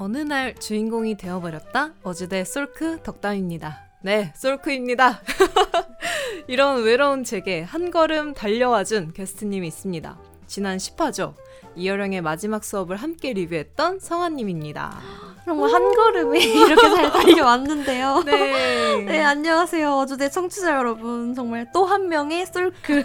어느 0.00 0.18
날 0.18 0.54
주인공이 0.54 1.16
되어버렸다. 1.16 1.94
어주대 2.04 2.44
솔크 2.44 3.02
덕담입니다. 3.02 3.82
네, 4.00 4.32
솔크입니다. 4.36 5.20
이런 6.46 6.84
외로운 6.84 7.24
제게 7.24 7.62
한 7.62 7.90
걸음 7.90 8.32
달려와준 8.32 9.12
게스트님이 9.12 9.66
있습니다. 9.66 10.16
지난 10.46 10.76
10화죠. 10.76 11.34
이여령의 11.74 12.22
마지막 12.22 12.62
수업을 12.62 12.94
함께 12.96 13.32
리뷰했던 13.32 13.98
성아님입니다. 13.98 15.00
정말 15.48 15.72
한 15.72 15.94
걸음에 15.94 16.40
이렇게 16.40 16.76
잘 16.76 17.10
달려왔는데요. 17.10 18.22
네. 18.26 18.96
네, 19.08 19.22
안녕하세요. 19.22 19.96
어주대 19.96 20.28
청취자 20.30 20.76
여러분. 20.76 21.34
정말 21.34 21.66
또 21.72 21.88
한 21.88 22.08
명의 22.10 22.44
솔크 22.44 23.02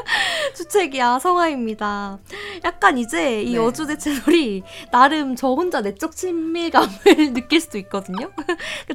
주책이야 0.56 1.18
성아입니다. 1.18 2.18
약간 2.64 2.96
이제 2.96 3.42
이 3.42 3.52
네. 3.52 3.58
어주대 3.58 3.98
채널이 3.98 4.62
나름 4.90 5.36
저 5.36 5.48
혼자 5.48 5.82
내적 5.82 6.16
친밀감을 6.16 6.88
느낄 7.34 7.60
수도 7.60 7.76
있거든요. 7.76 8.30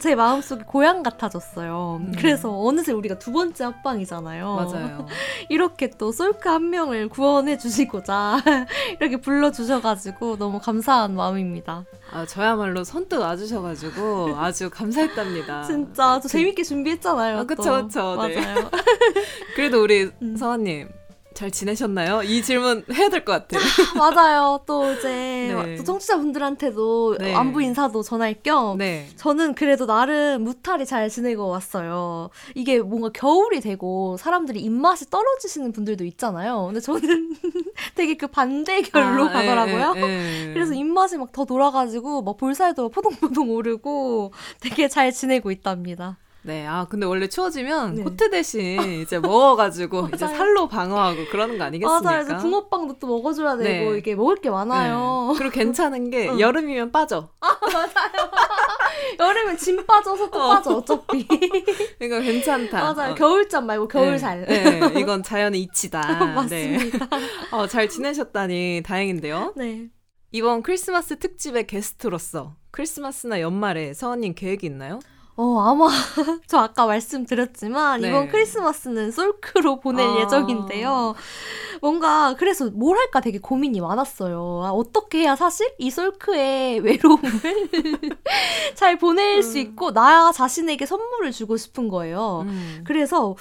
제 0.02 0.16
마음속에 0.16 0.64
고향 0.66 1.04
같아졌어요. 1.04 2.00
음. 2.02 2.14
그래서 2.18 2.50
어느새 2.52 2.94
우리가 2.94 3.20
두 3.20 3.32
번째 3.32 3.66
합방이잖아요. 3.66 4.56
맞아요. 4.56 5.06
이렇게 5.50 5.92
또 5.92 6.12
솔크 6.12 6.50
한 6.50 6.72
명을 6.72 7.10
구원해 7.10 7.60
주시고자 7.60 8.40
이렇게 9.00 9.18
불러 9.18 9.52
주셔가지고 9.52 10.38
너무 10.38 10.60
감사한 10.60 11.16
마음입니다. 11.16 11.86
아, 12.12 12.26
저야말로 12.26 12.84
선뜻 12.88 13.20
와주셔가지고 13.20 14.36
아주 14.38 14.70
감사했답니다. 14.70 15.64
진짜 15.68 16.20
저 16.22 16.28
재밌게 16.28 16.64
준비했잖아요. 16.64 17.40
아, 17.40 17.44
그쵸, 17.44 17.64
또. 17.64 17.88
그쵸, 17.88 18.28
네. 18.28 18.36
맞아요. 18.40 18.70
그래도 19.56 19.84
우리 19.84 20.10
음. 20.22 20.38
성아님 20.38 20.90
잘 21.38 21.52
지내셨나요? 21.52 22.24
이 22.24 22.42
질문 22.42 22.84
해야 22.92 23.10
될 23.10 23.24
것 23.24 23.32
같아요. 23.48 23.62
맞아요. 23.96 24.60
또 24.66 24.92
이제 24.92 25.54
네. 25.54 25.76
또 25.76 25.84
청취자분들한테도 25.84 27.18
네. 27.20 27.36
안부 27.36 27.62
인사도 27.62 28.02
전할 28.02 28.34
겸 28.42 28.80
네. 28.80 29.08
저는 29.18 29.54
그래도 29.54 29.86
나름 29.86 30.44
무탈히 30.44 30.86
잘 30.88 31.10
지내고 31.10 31.48
왔어요. 31.48 32.32
이게 32.56 32.80
뭔가 32.80 33.10
겨울이 33.14 33.62
되고 33.62 34.18
사람들이 34.18 34.62
입맛이 34.62 35.10
떨어지시는 35.12 35.74
분들도 35.74 36.06
있잖아요. 36.06 36.66
근데 36.66 36.80
저는 36.80 37.36
되게 37.94 38.18
그 38.18 38.26
반대 38.28 38.82
결로 38.82 39.26
아, 39.26 39.30
가더라고요. 39.30 39.94
예, 39.98 40.02
예, 40.02 40.48
예. 40.50 40.54
그래서 40.54 40.74
입맛이 40.74 41.18
막 41.18 41.28
더 41.34 41.46
돌아가지고 41.46 42.24
막 42.24 42.38
볼살도 42.38 42.90
포동포동 42.90 43.52
오르고 43.52 44.32
되게 44.60 44.88
잘 44.88 45.12
지내고 45.12 45.52
있답니다. 45.52 46.18
네, 46.44 46.66
아 46.66 46.86
근데 46.90 47.06
원래 47.06 47.28
추워지면 47.28 47.96
네. 47.96 48.04
코트 48.04 48.30
대신 48.30 49.02
이제 49.02 49.20
먹어가지고 49.20 50.10
이제 50.16 50.26
맞아요. 50.26 50.38
살로 50.38 50.68
방어하고 50.68 51.26
그러는 51.30 51.58
거 51.58 51.66
아니겠습니까? 51.66 52.02
맞아요. 52.02 52.24
그래서 52.26 52.42
붕어빵도 52.42 53.00
또 53.00 53.08
먹어줘야 53.08 53.58
되고 53.58 53.92
네. 53.92 53.98
이게 53.98 54.16
먹을 54.16 54.38
게 54.38 54.50
많아요. 54.50 55.32
네. 55.34 55.38
그리고 55.40 55.54
괜찮은 55.54 56.10
게 56.10 56.30
응. 56.30 56.40
여름이면 56.40 56.92
빠져. 56.92 57.30
여름엔 59.20 59.58
짐 59.58 59.86
빠져서 59.86 60.30
또 60.30 60.42
어. 60.42 60.48
빠져 60.50 60.76
어차피. 60.78 61.28
그러니까 62.00 62.22
괜찮다. 62.22 62.94
맞아요. 62.94 63.12
어. 63.12 63.16
겨울잠 63.16 63.66
말고 63.66 63.88
겨울살. 63.88 64.46
네, 64.48 64.80
네, 64.80 65.00
이건 65.00 65.24
자연의 65.24 65.62
이치다. 65.62 66.26
맞습니다. 66.34 67.08
네. 67.08 67.28
어, 67.52 67.68
잘 67.68 67.90
지내셨다니 67.90 68.84
다행인데요. 68.86 69.54
네. 69.56 69.90
이번 70.32 70.62
크리스마스 70.62 71.18
특집의 71.18 71.68
게스트로서 71.68 72.56
크리스마스나 72.72 73.42
연말에 73.42 73.94
서원님 73.94 74.36
계획이 74.36 74.66
있나요? 74.68 75.00
어, 75.40 75.60
아마, 75.60 75.88
저 76.48 76.58
아까 76.58 76.88
말씀드렸지만, 76.88 78.02
네. 78.02 78.10
이번 78.10 78.28
크리스마스는 78.30 79.12
솔크로 79.12 79.80
보낼 79.80 80.08
아. 80.08 80.20
예정인데요. 80.22 81.14
뭔가, 81.80 82.34
그래서 82.40 82.72
뭘 82.72 82.98
할까 82.98 83.20
되게 83.20 83.38
고민이 83.38 83.80
많았어요. 83.80 84.64
아, 84.66 84.72
어떻게 84.72 85.20
해야 85.20 85.36
사실 85.36 85.72
이 85.78 85.92
솔크의 85.92 86.80
외로움을 86.82 87.30
잘 88.74 88.98
보낼 88.98 89.44
수 89.44 89.58
음. 89.58 89.62
있고, 89.62 89.94
나 89.94 90.32
자신에게 90.32 90.88
선물을 90.88 91.32
주고 91.32 91.56
싶은 91.56 91.88
거예요. 91.88 92.42
음. 92.48 92.82
그래서, 92.84 93.36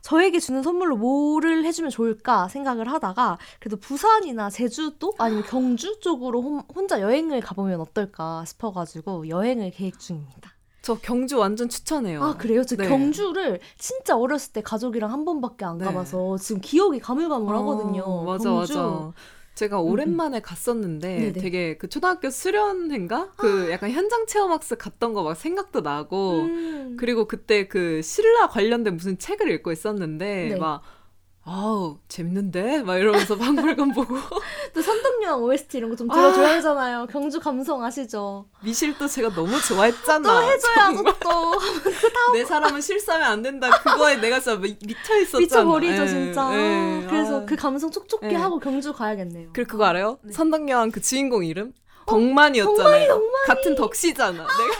저에게 0.00 0.38
주는 0.38 0.62
선물로 0.62 0.96
뭐를 0.96 1.64
해주면 1.66 1.90
좋을까 1.90 2.48
생각을 2.48 2.90
하다가 2.92 3.38
그래도 3.58 3.78
부산이나 3.78 4.50
제주도 4.50 5.14
아니면 5.18 5.44
경주 5.44 5.98
쪽으로 6.00 6.42
혼- 6.42 6.62
혼자 6.74 7.00
여행을 7.00 7.40
가보면 7.40 7.80
어떨까 7.80 8.44
싶어가지고 8.44 9.30
여행을 9.30 9.70
계획 9.70 9.98
중입니다. 9.98 10.53
저 10.84 10.96
경주 11.00 11.38
완전 11.38 11.70
추천해요. 11.70 12.22
아 12.22 12.36
그래요? 12.36 12.62
저 12.62 12.76
네. 12.76 12.86
경주를 12.86 13.58
진짜 13.78 14.18
어렸을 14.18 14.52
때 14.52 14.60
가족이랑 14.60 15.10
한 15.10 15.24
번밖에 15.24 15.64
안 15.64 15.78
네. 15.78 15.86
가봐서 15.86 16.36
지금 16.36 16.60
기억이 16.60 16.98
가물가물하거든요. 17.00 18.02
어, 18.02 18.24
맞아 18.24 18.50
경주. 18.50 18.74
맞아. 18.78 19.12
제가 19.54 19.80
오랜만에 19.80 20.40
갔었는데 20.40 21.16
네네. 21.18 21.32
되게 21.40 21.78
그 21.78 21.88
초등학교 21.88 22.28
수련회인가 22.28 23.30
그 23.36 23.70
약간 23.70 23.90
현장 23.92 24.26
체험학습 24.26 24.76
갔던 24.78 25.14
거 25.14 25.22
막 25.22 25.34
생각도 25.36 25.80
나고 25.80 26.40
음. 26.42 26.96
그리고 26.98 27.26
그때 27.26 27.66
그 27.66 28.02
신라 28.02 28.48
관련된 28.48 28.96
무슨 28.96 29.16
책을 29.16 29.50
읽고 29.52 29.72
있었는데 29.72 30.48
네. 30.50 30.56
막 30.56 30.82
아우 31.46 31.98
재밌는데 32.08 32.82
막 32.84 32.96
이러면서 32.96 33.36
박물관 33.38 33.92
보고 33.92 34.16
또 34.72 34.80
선덕여왕 34.80 35.42
OST 35.42 35.76
이런 35.76 35.90
거좀 35.90 36.10
아. 36.10 36.14
들어줘야 36.14 36.56
하잖아요. 36.56 37.06
경주 37.10 37.38
감성 37.38 37.84
아시죠? 37.84 38.46
미실도 38.62 39.06
제가 39.06 39.28
너무 39.34 39.60
좋아했잖아. 39.60 40.22
또 40.22 40.42
해줘야죠 40.42 41.02
또. 41.20 41.52
내 42.32 42.44
사람은 42.46 42.80
실수하면 42.80 43.28
안 43.28 43.42
된다. 43.42 43.68
그거에 43.82 44.16
내가 44.16 44.40
진짜 44.40 44.58
미- 44.58 44.78
미쳐 44.86 45.18
있었잖아. 45.20 45.40
미쳐버리죠 45.40 46.02
예, 46.02 46.06
진짜. 46.08 46.50
예. 46.54 47.06
그래서 47.10 47.42
아. 47.42 47.44
그 47.44 47.56
감성 47.56 47.90
촉촉히 47.90 48.28
예. 48.30 48.34
하고 48.36 48.58
경주 48.58 48.94
가야겠네요. 48.94 49.50
그리고 49.52 49.70
그거 49.72 49.84
알아요? 49.84 50.18
네. 50.22 50.32
선덕여왕 50.32 50.92
그 50.92 51.02
주인공 51.02 51.44
이름? 51.44 51.74
덕만이었잖아요. 52.06 53.08
덕만이, 53.08 53.32
같은 53.46 53.74
덕씨잖아. 53.74 54.32
내가 54.32 54.74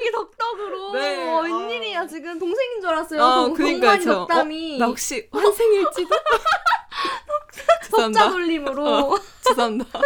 이게 0.00 0.10
덕덕으로 0.10 0.92
네, 0.94 1.28
어, 1.28 1.38
아. 1.38 1.40
웬일이야 1.42 2.06
지금 2.06 2.38
동생인 2.38 2.80
줄 2.80 2.90
알았어요. 2.90 3.22
아, 3.22 3.44
동-. 3.44 3.54
동만이 3.56 4.04
저, 4.04 4.14
덕담이 4.14 4.76
어, 4.76 4.78
나 4.78 4.86
혹시 4.86 5.28
환생일지도? 5.30 6.08
덕자. 7.90 8.30
돌림으로. 8.30 8.86
어. 8.86 9.18
죄송합니다. 9.42 10.00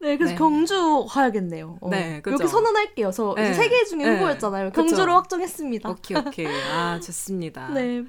네, 0.00 0.16
그래서 0.16 0.32
네. 0.32 0.38
경주 0.38 1.06
가야겠네요. 1.08 1.78
어. 1.80 1.88
네, 1.88 2.20
그죠. 2.22 2.34
여기 2.34 2.48
선언할게요. 2.48 3.12
저 3.12 3.34
네. 3.36 3.52
세개 3.52 3.84
중에 3.84 4.04
네. 4.04 4.14
후보였잖아요. 4.16 4.70
그쵸. 4.70 4.82
경주로 4.82 5.14
확정했습니다. 5.14 5.88
오케이, 5.88 6.16
오케이. 6.18 6.46
아, 6.46 6.98
좋습니다. 7.00 7.68
네. 7.68 8.02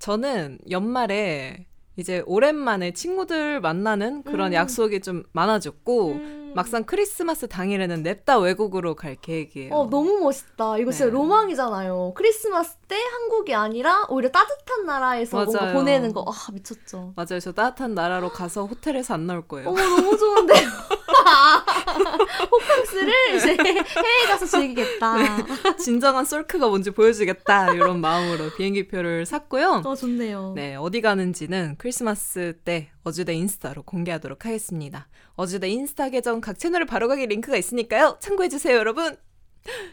저는 0.00 0.58
연말에 0.70 1.66
이제 1.96 2.22
오랜만에 2.26 2.92
친구들 2.92 3.60
만나는 3.60 4.24
그런 4.24 4.48
음. 4.48 4.54
약속이 4.54 5.00
좀 5.02 5.22
많아졌고, 5.32 6.08
음. 6.12 6.45
막상 6.56 6.84
크리스마스 6.84 7.46
당일에는 7.48 8.02
냅다 8.02 8.38
외국으로 8.38 8.94
갈 8.94 9.14
계획이에요. 9.16 9.74
어, 9.74 9.90
너무 9.90 10.20
멋있다. 10.20 10.78
이거 10.78 10.90
진짜 10.90 11.04
네. 11.04 11.10
로망이잖아요. 11.10 12.14
크리스마스 12.16 12.76
때 12.88 12.96
한국이 12.96 13.54
아니라 13.54 14.06
오히려 14.08 14.30
따뜻한 14.30 14.86
나라에서 14.86 15.36
뭔가 15.36 15.60
맞아요. 15.60 15.74
보내는 15.74 16.14
거. 16.14 16.24
아, 16.26 16.32
미쳤죠. 16.52 17.12
맞아요. 17.14 17.40
저 17.40 17.52
따뜻한 17.52 17.94
나라로 17.94 18.30
가서 18.30 18.64
호텔에서 18.64 19.12
안 19.12 19.26
나올 19.26 19.46
거예요. 19.46 19.68
어머, 19.68 19.82
너무 19.82 20.16
좋은데요. 20.16 20.66
호캉스를 22.50 23.12
이제 23.36 23.48
해외에 23.50 24.26
가서 24.28 24.46
즐기겠다. 24.46 25.76
진정한 25.76 26.24
솔크가 26.24 26.68
뭔지 26.68 26.90
보여주겠다. 26.90 27.74
이런 27.74 28.00
마음으로 28.00 28.50
비행기표를 28.56 29.26
샀고요. 29.26 29.82
어, 29.84 29.94
좋네요. 29.94 30.54
네, 30.56 30.76
어디 30.76 31.02
가는지는 31.02 31.74
크리스마스 31.76 32.54
때 32.64 32.88
어주대 33.06 33.34
인스타로 33.34 33.84
공개하도록 33.84 34.44
하겠습니다. 34.44 35.06
어주대 35.36 35.68
인스타 35.68 36.08
계정 36.08 36.40
각 36.40 36.58
채널을 36.58 36.86
바로 36.86 37.06
가기 37.06 37.26
링크가 37.28 37.56
있으니까요. 37.56 38.16
참고해주세요, 38.18 38.76
여러분. 38.76 39.16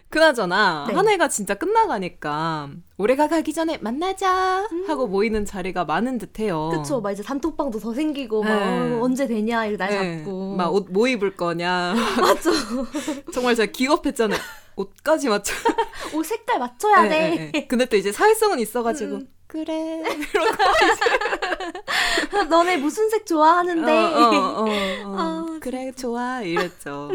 그나저나 0.09 0.85
네. 0.87 0.95
한 0.95 1.07
해가 1.07 1.27
진짜 1.27 1.53
끝나가니까 1.53 2.69
올해가 2.97 3.27
가기 3.27 3.53
전에 3.53 3.77
만나자 3.79 4.67
하고 4.87 5.05
모이는 5.07 5.45
자리가 5.45 5.85
많은 5.85 6.17
듯해요. 6.17 6.71
음. 6.73 6.81
그쵸. 6.81 7.01
막 7.01 7.11
이제 7.11 7.21
단톡방도 7.21 7.79
더 7.79 7.93
생기고, 7.93 8.41
막 8.43 8.49
네. 8.55 8.93
어, 8.95 9.01
언제 9.03 9.27
되냐, 9.27 9.65
이거 9.67 9.77
날 9.77 9.89
네, 9.89 10.17
잡고. 10.17 10.55
막 10.55 10.73
옷 10.73 10.87
뭐 10.89 11.07
입을 11.07 11.35
거냐. 11.37 11.93
맞죠. 12.19 12.49
정말 13.31 13.53
제가 13.55 13.71
기겁했잖아요. 13.71 14.39
옷까지 14.75 15.29
맞춰. 15.29 15.53
옷 16.17 16.25
색깔 16.25 16.57
맞춰야 16.57 17.03
네, 17.03 17.09
돼. 17.09 17.29
네, 17.35 17.51
네. 17.51 17.67
근데 17.67 17.85
또 17.85 17.95
이제 17.95 18.11
사회성은 18.11 18.59
있어가지고 18.59 19.15
음. 19.17 19.27
그래. 19.53 20.01
너네 22.49 22.77
무슨 22.77 23.07
색 23.11 23.27
좋아하는데. 23.27 23.91
어, 23.91 23.95
어, 23.95 24.31
어, 24.33 24.63
어. 24.63 24.67
아, 25.15 25.45
그래 25.61 25.91
좋아 25.91 26.41
이랬죠. 26.41 27.11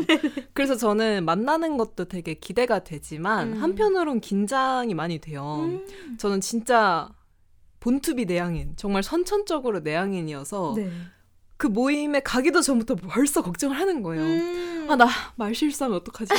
그래서 0.55 0.77
저는 0.77 1.25
만나는 1.25 1.77
것도 1.77 2.05
되게 2.05 2.35
기대가 2.35 2.85
되지만 2.85 3.55
음. 3.55 3.61
한편으론 3.61 4.21
긴장이 4.21 4.95
많이 4.95 5.19
돼요. 5.19 5.65
음. 5.65 5.85
저는 6.17 6.41
진짜 6.41 7.09
본투비 7.81 8.27
내향인 8.27 8.75
정말 8.77 9.03
선천적으로 9.03 9.81
내향인이어서 9.81 10.75
네. 10.77 10.93
그 11.59 11.67
모임에 11.67 12.21
가기도 12.21 12.61
전부터 12.63 12.95
벌써 12.95 13.43
걱정을 13.43 13.77
하는 13.77 14.03
거예요. 14.03 14.23
음. 14.23 14.87
아, 14.89 14.97
나 14.97 15.07
말 15.37 15.55
실수하면 15.55 15.99
어떡하지? 15.99 16.33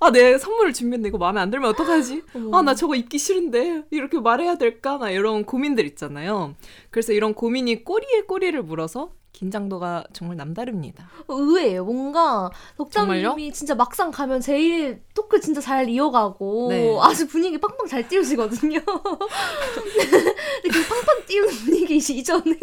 아, 0.00 0.10
내 0.10 0.38
선물을 0.38 0.72
준비했는데 0.72 1.08
이거 1.08 1.18
마음에 1.18 1.40
안 1.40 1.50
들면 1.50 1.68
어떡하지? 1.70 2.22
아, 2.52 2.62
나 2.62 2.74
저거 2.74 2.94
입기 2.94 3.18
싫은데 3.18 3.82
이렇게 3.90 4.18
말해야 4.18 4.56
될까? 4.56 4.96
나 4.98 5.10
이런 5.10 5.44
고민들 5.44 5.84
있잖아요. 5.86 6.54
그래서 6.90 7.12
이런 7.12 7.34
고민이 7.34 7.84
꼬리에 7.84 8.22
꼬리를 8.22 8.60
물어서 8.62 9.12
긴장도가 9.34 10.04
정말 10.12 10.36
남다릅니다. 10.36 11.10
의외예요. 11.28 11.84
뭔가? 11.84 12.50
덕담님이 12.78 13.52
진짜 13.52 13.74
막상 13.74 14.10
가면 14.10 14.40
제일 14.40 15.02
토크 15.12 15.40
진짜 15.40 15.60
잘 15.60 15.88
이어가고 15.88 16.68
네. 16.70 16.96
아주 17.02 17.26
분위기 17.26 17.58
팡팡 17.58 17.86
잘 17.86 18.08
띄우시거든요. 18.08 18.78
근데 18.84 20.68
그 20.70 20.88
팡팡 20.88 21.26
띄우는 21.26 21.50
분위기 21.64 21.96
이전에 21.96 22.56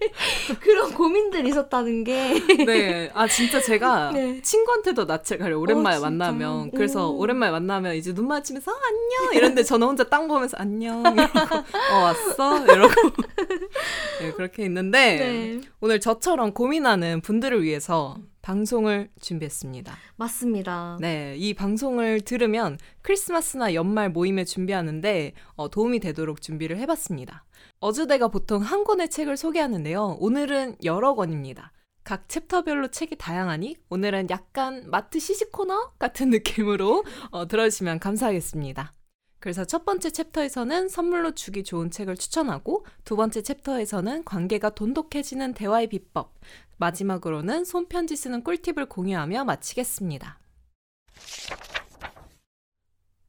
그런 0.60 0.94
고민들이 0.94 1.50
있었다는 1.50 2.04
게 2.04 2.34
네. 2.64 3.10
아 3.12 3.28
진짜 3.28 3.60
제가 3.60 4.12
네. 4.12 4.40
친구한테도 4.40 5.04
낯을 5.04 5.38
가려 5.38 5.58
오랜만에 5.58 5.98
어? 5.98 6.00
만나면 6.00 6.70
그래서 6.70 7.10
오. 7.10 7.18
오랜만에 7.18 7.52
만나면 7.52 7.96
이제 7.96 8.14
눈 8.14 8.28
맞추면서 8.28 8.72
어, 8.72 8.74
안녕 8.74 9.34
이런데 9.34 9.62
저는 9.62 9.86
혼자 9.86 10.04
땅 10.04 10.26
보면서 10.26 10.56
안녕 10.58 11.00
이러고 11.00 11.38
어 11.92 11.96
왔어 11.96 12.64
이러고 12.64 12.94
네, 14.20 14.32
그렇게 14.32 14.64
있는데 14.64 15.16
네. 15.18 15.60
오늘 15.80 16.00
저 16.00 16.13
처럼 16.20 16.52
고민하는 16.52 17.20
분들을 17.20 17.62
위해서 17.62 18.16
방송을 18.42 19.10
준비했습니다. 19.20 19.96
맞습니다. 20.16 20.98
네, 21.00 21.34
이 21.38 21.54
방송을 21.54 22.20
들으면 22.20 22.78
크리스마스나 23.00 23.72
연말 23.74 24.10
모임에 24.10 24.44
준비하는데 24.44 25.32
어, 25.56 25.70
도움이 25.70 26.00
되도록 26.00 26.42
준비를 26.42 26.78
해봤습니다. 26.78 27.44
어즈대가 27.80 28.28
보통 28.28 28.60
한 28.60 28.84
권의 28.84 29.08
책을 29.08 29.36
소개하는데요. 29.36 30.18
오늘은 30.20 30.76
여러 30.84 31.14
권입니다. 31.14 31.72
각 32.04 32.28
챕터별로 32.28 32.88
책이 32.88 33.16
다양하니 33.16 33.76
오늘은 33.88 34.28
약간 34.28 34.84
마트 34.90 35.18
시식 35.18 35.50
코너 35.50 35.92
같은 35.98 36.28
느낌으로 36.28 37.04
어, 37.30 37.48
들어주시면 37.48 37.98
감사하겠습니다. 37.98 38.92
그래서 39.44 39.62
첫 39.66 39.84
번째 39.84 40.08
챕터에서는 40.08 40.88
선물로 40.88 41.32
주기 41.32 41.64
좋은 41.64 41.90
책을 41.90 42.16
추천하고 42.16 42.86
두 43.04 43.14
번째 43.14 43.42
챕터에서는 43.42 44.24
관계가 44.24 44.70
돈독해지는 44.70 45.52
대화의 45.52 45.88
비법, 45.88 46.32
마지막으로는 46.78 47.66
손편지 47.66 48.16
쓰는 48.16 48.42
꿀팁을 48.42 48.86
공유하며 48.86 49.44
마치겠습니다. 49.44 50.38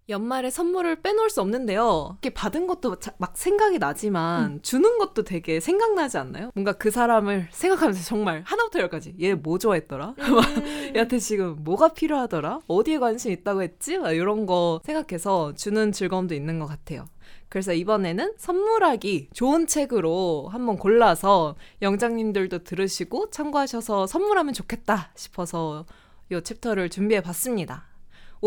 연말에 0.07 0.52
선물을 0.52 0.98
빼놓을 0.98 1.31
수 1.31 1.42
없는데요. 1.42 2.10
이렇게 2.12 2.30
받은 2.30 2.68
것도 2.68 3.00
자- 3.00 3.13
막 3.18 3.36
생각이 3.36 3.80
나지만 3.80 4.62
주는 4.62 5.00
것도 5.00 5.24
되게 5.24 5.60
생각나지 5.60 6.18
않나요? 6.19 6.52
뭔가 6.54 6.74
그 6.74 6.92
사람을 6.92 7.48
생각하면서 7.52 8.04
정말 8.04 8.44
하나부터 8.46 8.80
열까지 8.80 9.16
얘 9.22 9.34
뭐 9.34 9.57
좋아했더라? 9.57 10.13
음. 10.19 10.92
얘한테 10.96 11.18
지금 11.18 11.56
뭐가 11.63 11.94
필요하더라? 11.94 12.60
어디에 12.68 13.00
관심 13.00 13.31
있다고 13.31 13.63
했지? 13.63 13.98
막 13.98 14.12
이런 14.12 14.46
거 14.46 14.80
생각해서 14.86 15.54
주는 15.56 15.92
즐거움도 15.92 16.36
있는 16.36 16.60
것 16.60 16.68
같아요. 16.68 17.06
그래서 17.50 17.74
이번에는 17.74 18.34
선물하기 18.38 19.30
좋은 19.34 19.66
책으로 19.66 20.50
한번 20.51 20.78
골라서 20.78 21.56
영장님들도 21.81 22.60
들으시고 22.63 23.31
참고하셔서 23.31 24.06
선물하면 24.08 24.54
좋겠다 24.54 25.12
싶어서 25.16 25.86
이 26.31 26.40
챕터를 26.44 26.90
준비해 26.90 27.22
봤습니다. 27.22 27.88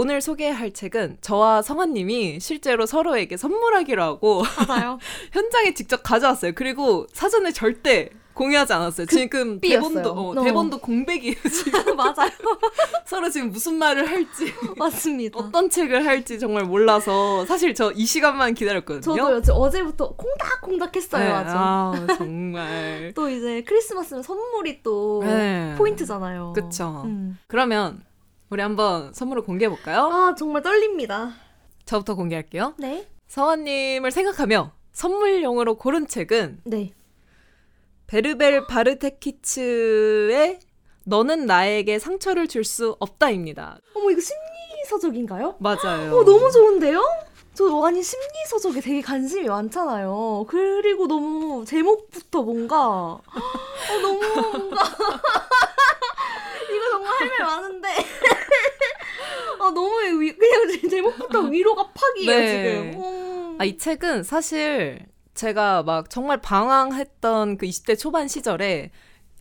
오늘 0.00 0.20
소개할 0.20 0.70
책은 0.70 1.18
저와 1.20 1.60
성아님이 1.60 2.38
실제로 2.38 2.86
서로에게 2.86 3.36
선물하기로 3.36 4.00
하고. 4.00 4.44
현장에 5.32 5.74
직접 5.74 6.04
가져왔어요. 6.04 6.52
그리고 6.54 7.08
사전에 7.12 7.50
절대 7.50 8.10
공유하지 8.34 8.72
않았어요. 8.74 9.06
지금. 9.08 9.60
대본도 9.60 10.10
어, 10.12 10.28
어. 10.38 10.44
대본도 10.44 10.78
공백이에요. 10.78 11.34
지금 11.52 11.96
맞아요. 11.96 12.30
서로 13.06 13.28
지금 13.28 13.50
무슨 13.50 13.74
말을 13.74 14.08
할지 14.08 14.54
맞습니다. 14.76 15.36
어떤 15.40 15.68
책을 15.68 16.06
할지 16.06 16.38
정말 16.38 16.62
몰라서 16.62 17.44
사실 17.46 17.74
저 17.74 17.90
이 17.96 18.06
시간만 18.06 18.54
기다렸거든요. 18.54 19.16
저도요. 19.16 19.42
저 19.42 19.52
어제부터 19.54 20.14
콩닥콩닥 20.14 20.94
했어요. 20.94 21.24
네, 21.24 21.32
아주. 21.32 21.50
아, 21.56 22.06
정말. 22.16 23.10
또 23.16 23.28
이제 23.28 23.64
크리스마스는 23.66 24.22
선물이 24.22 24.84
또 24.84 25.22
네. 25.24 25.74
포인트잖아요. 25.76 26.52
그쵸. 26.54 27.02
음. 27.04 27.36
그러면 27.48 28.00
우리 28.50 28.62
한번 28.62 29.12
선물을 29.12 29.42
공개해 29.42 29.68
볼까요? 29.68 30.06
아 30.10 30.34
정말 30.36 30.62
떨립니다. 30.62 31.32
저부터 31.84 32.14
공개할게요. 32.14 32.74
네. 32.78 33.06
서원님을 33.28 34.10
생각하며 34.10 34.72
선물용으로 34.92 35.76
고른 35.76 36.06
책은 36.06 36.62
네. 36.64 36.92
베르벨 38.06 38.66
바르테키츠의 38.66 40.60
너는 41.04 41.46
나에게 41.46 41.98
상처를 41.98 42.48
줄 42.48 42.64
수 42.64 42.96
없다입니다. 43.00 43.78
어머 43.94 44.10
이거 44.10 44.20
심리 44.20 44.38
서적인가요? 44.88 45.56
맞아요. 45.58 46.16
어 46.16 46.24
너무 46.24 46.50
좋은데요? 46.50 47.02
저 47.54 47.82
아니 47.84 48.02
심리 48.02 48.24
서적에 48.48 48.80
되게 48.80 49.02
관심이 49.02 49.46
많잖아요. 49.48 50.46
그리고 50.48 51.06
너무 51.06 51.64
제목부터 51.66 52.42
뭔가 52.42 52.78
어, 52.86 53.22
너무 54.02 54.20
뭔가 54.58 54.82
이거 56.70 56.90
정말 56.90 57.12
할 57.12 57.28
말 57.28 57.38
많은데 57.46 57.88
아 59.60 59.70
너무 59.74 60.20
위, 60.20 60.32
그냥 60.36 60.88
제목부터 60.88 61.40
위로가 61.40 61.90
팍이에요 61.92 62.38
네. 62.40 62.46
지금. 62.92 63.02
음. 63.04 63.56
아, 63.60 63.64
이 63.64 63.76
책은 63.76 64.22
사실 64.22 65.06
제가 65.34 65.82
막 65.82 66.10
정말 66.10 66.40
방황했던 66.40 67.58
그 67.58 67.66
20대 67.66 67.98
초반 67.98 68.28
시절에 68.28 68.90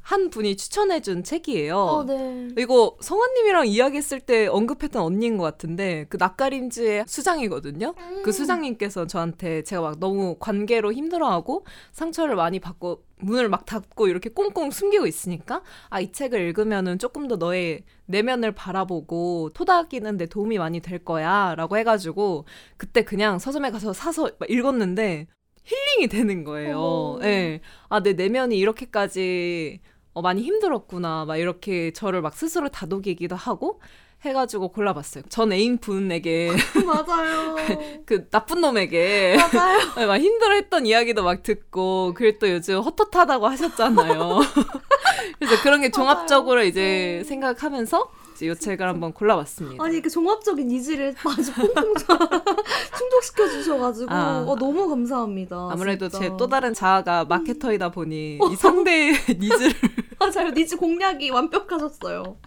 한 0.07 0.29
분이 0.29 0.55
추천해준 0.55 1.25
책이에요. 1.25 1.77
어, 1.77 2.05
네. 2.05 2.47
이거 2.57 2.95
성환님이랑 3.01 3.67
이야기했을 3.67 4.21
때 4.21 4.47
언급했던 4.47 5.01
언니인 5.01 5.35
것 5.35 5.43
같은데 5.43 6.05
그 6.07 6.15
낯가림즈의 6.17 7.03
수장이거든요. 7.05 7.93
음. 7.97 8.21
그 8.23 8.31
수장님께서 8.31 9.05
저한테 9.05 9.63
제가 9.63 9.81
막 9.81 9.99
너무 9.99 10.37
관계로 10.39 10.93
힘들어하고 10.93 11.65
상처를 11.91 12.37
많이 12.37 12.61
받고 12.61 13.03
문을 13.19 13.49
막 13.49 13.65
닫고 13.65 14.07
이렇게 14.07 14.29
꽁꽁 14.29 14.71
숨기고 14.71 15.07
있으니까 15.07 15.61
아 15.89 15.99
이 15.99 16.13
책을 16.13 16.39
읽으면은 16.39 16.99
조금 16.99 17.27
더 17.27 17.35
너의 17.35 17.83
내면을 18.05 18.53
바라보고 18.53 19.49
토닥이는 19.53 20.15
데 20.15 20.25
도움이 20.25 20.57
많이 20.57 20.79
될 20.79 20.99
거야라고 20.99 21.75
해가지고 21.75 22.45
그때 22.77 23.03
그냥 23.03 23.39
서점에 23.39 23.71
가서 23.71 23.91
사서 23.91 24.31
막 24.39 24.49
읽었는데 24.49 25.27
힐링이 25.65 26.07
되는 26.07 26.45
거예요. 26.45 27.19
예. 27.23 27.59
아, 27.89 28.01
내 28.01 28.13
내면이 28.13 28.57
이렇게까지 28.57 29.81
어, 30.17 30.21
많이 30.23 30.41
힘들었구나. 30.41 31.25
막 31.25 31.37
이렇게 31.37 31.93
저를 31.93 32.23
막 32.23 32.33
스스로 32.33 32.69
다독이기도 32.69 33.35
하고 33.35 33.79
해가지고 34.25 34.69
골라봤어요. 34.69 35.25
전 35.29 35.53
애인 35.53 35.77
분에게 35.77 36.49
맞아요. 36.83 37.55
그 38.03 38.27
나쁜 38.31 38.61
놈에게 38.61 39.37
맞아요. 39.37 40.07
막 40.07 40.17
힘들어했던 40.17 40.87
이야기도 40.87 41.23
막 41.23 41.43
듣고 41.43 42.15
그리고 42.15 42.39
또 42.39 42.49
요즘 42.49 42.79
헛헛하다고 42.79 43.47
하셨잖아요. 43.47 44.39
그래서 45.37 45.61
그런 45.61 45.81
게 45.81 45.91
종합적으로 45.91 46.63
이제 46.63 47.19
음. 47.21 47.23
생각하면서 47.23 48.09
이 48.45 48.55
책을 48.55 48.87
한번 48.87 49.13
골라봤습니다. 49.13 49.83
아니 49.83 50.01
그 50.01 50.09
종합적인 50.09 50.67
needs를 50.67 51.15
아주 51.23 51.53
펑펑 51.53 52.05
충족시켜 52.97 53.47
주셔가지고 53.49 54.11
아. 54.11 54.43
어, 54.47 54.55
너무 54.55 54.87
감사합니다. 54.89 55.69
아무래도. 55.71 56.09
제 56.09 56.27
또 56.37 56.47
다른 56.47 56.73
자아가 56.73 57.25
마케터이다 57.25 57.89
보니 57.91 58.39
이 58.51 58.55
상대의 58.55 59.13
needs를 59.39 59.71
맞아요 60.19 60.49
니즈 60.51 60.77
공략이 60.77 61.29
완벽하셨어요. 61.31 62.37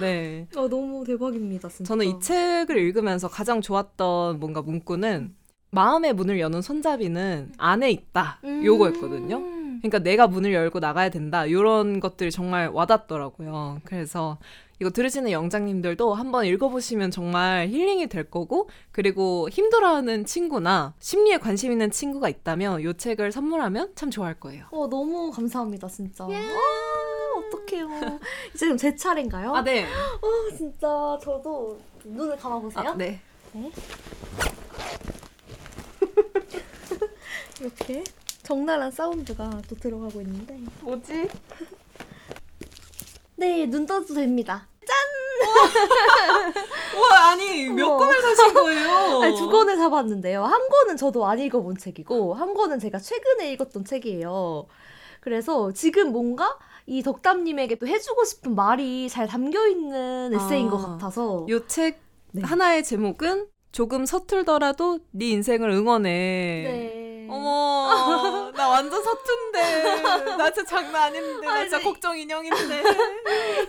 네. 0.00 0.48
어, 0.56 0.68
너무 0.68 1.04
대박입니다 1.04 1.68
진짜. 1.68 1.88
저는 1.88 2.06
이 2.06 2.20
책을 2.20 2.76
읽으면서 2.76 3.28
가장 3.28 3.60
좋았던 3.60 4.38
뭔가 4.40 4.62
문구는 4.62 5.34
마음의 5.70 6.14
문을 6.14 6.40
여는 6.40 6.62
손잡이는 6.62 7.52
안에 7.58 7.90
있다. 7.90 8.38
음. 8.44 8.64
요거였거든요. 8.64 9.38
그러니까 9.90 9.98
내가 10.00 10.26
문을 10.26 10.52
열고 10.52 10.80
나가야 10.80 11.10
된다. 11.10 11.50
요런 11.50 12.00
것들이 12.00 12.30
정말 12.30 12.68
와닿더라고요. 12.68 13.80
그래서 13.84 14.38
이거 14.80 14.90
들으시는 14.90 15.30
영장님들도 15.30 16.12
한번 16.12 16.44
읽어보시면 16.44 17.10
정말 17.10 17.68
힐링이 17.68 18.08
될 18.08 18.24
거고, 18.24 18.68
그리고 18.92 19.48
힘들어하는 19.48 20.26
친구나 20.26 20.92
심리에 20.98 21.38
관심 21.38 21.72
있는 21.72 21.90
친구가 21.90 22.28
있다면 22.28 22.82
이 22.82 22.94
책을 22.94 23.32
선물하면 23.32 23.92
참 23.94 24.10
좋아할 24.10 24.34
거예요. 24.34 24.66
어 24.70 24.86
너무 24.88 25.30
감사합니다 25.30 25.88
진짜. 25.88 26.24
와 26.24 26.34
어떡해요. 27.38 27.88
이제 28.54 28.66
그럼 28.66 28.76
제 28.76 28.94
차례인가요? 28.94 29.54
아, 29.54 29.62
네. 29.62 29.84
어, 29.84 30.56
진짜 30.56 30.86
저도 31.22 31.78
눈을 32.04 32.36
감아보세요. 32.36 32.88
아, 32.88 32.94
네. 32.94 33.20
이렇게 37.60 38.04
적나라한 38.46 38.92
사운드가 38.92 39.60
또 39.68 39.74
들어가고 39.74 40.20
있는데. 40.20 40.56
뭐지? 40.82 41.28
네, 43.34 43.66
눈 43.66 43.86
떠도 43.86 44.14
됩니다. 44.14 44.68
우와, 46.96 47.30
아니, 47.30 47.68
몇 47.68 47.86
어머. 47.86 47.96
권을 47.98 48.22
사신 48.22 48.54
거예요? 48.54 48.88
아니, 49.22 49.36
두 49.36 49.50
권을 49.50 49.76
사봤는데요. 49.76 50.44
한 50.44 50.68
권은 50.68 50.96
저도 50.96 51.26
안 51.26 51.40
읽어본 51.40 51.76
책이고, 51.76 52.34
한 52.34 52.54
권은 52.54 52.78
제가 52.78 52.98
최근에 52.98 53.52
읽었던 53.52 53.84
책이에요. 53.84 54.66
그래서 55.20 55.72
지금 55.72 56.12
뭔가 56.12 56.56
이 56.86 57.02
덕담님에게 57.02 57.74
또 57.76 57.88
해주고 57.88 58.24
싶은 58.24 58.54
말이 58.54 59.08
잘 59.08 59.26
담겨 59.26 59.66
있는 59.66 60.32
에세이인 60.32 60.68
아. 60.68 60.70
것 60.70 60.78
같아서. 60.78 61.44
요책 61.48 62.00
네. 62.30 62.42
하나의 62.42 62.84
제목은 62.84 63.48
조금 63.72 64.06
서툴더라도 64.06 65.00
네 65.10 65.30
인생을 65.30 65.68
응원해. 65.70 66.10
네. 66.10 67.05
어머, 67.28 68.50
나나 68.54 68.68
완전 68.68 69.02
서툰데. 69.02 69.82
나 70.36 70.50
진짜 70.52 70.64
장난 70.76 71.02
아닌데. 71.04 71.46
나 71.46 71.62
진짜. 71.62 71.80
걱정 71.80 72.16
인형인데. 72.18 72.82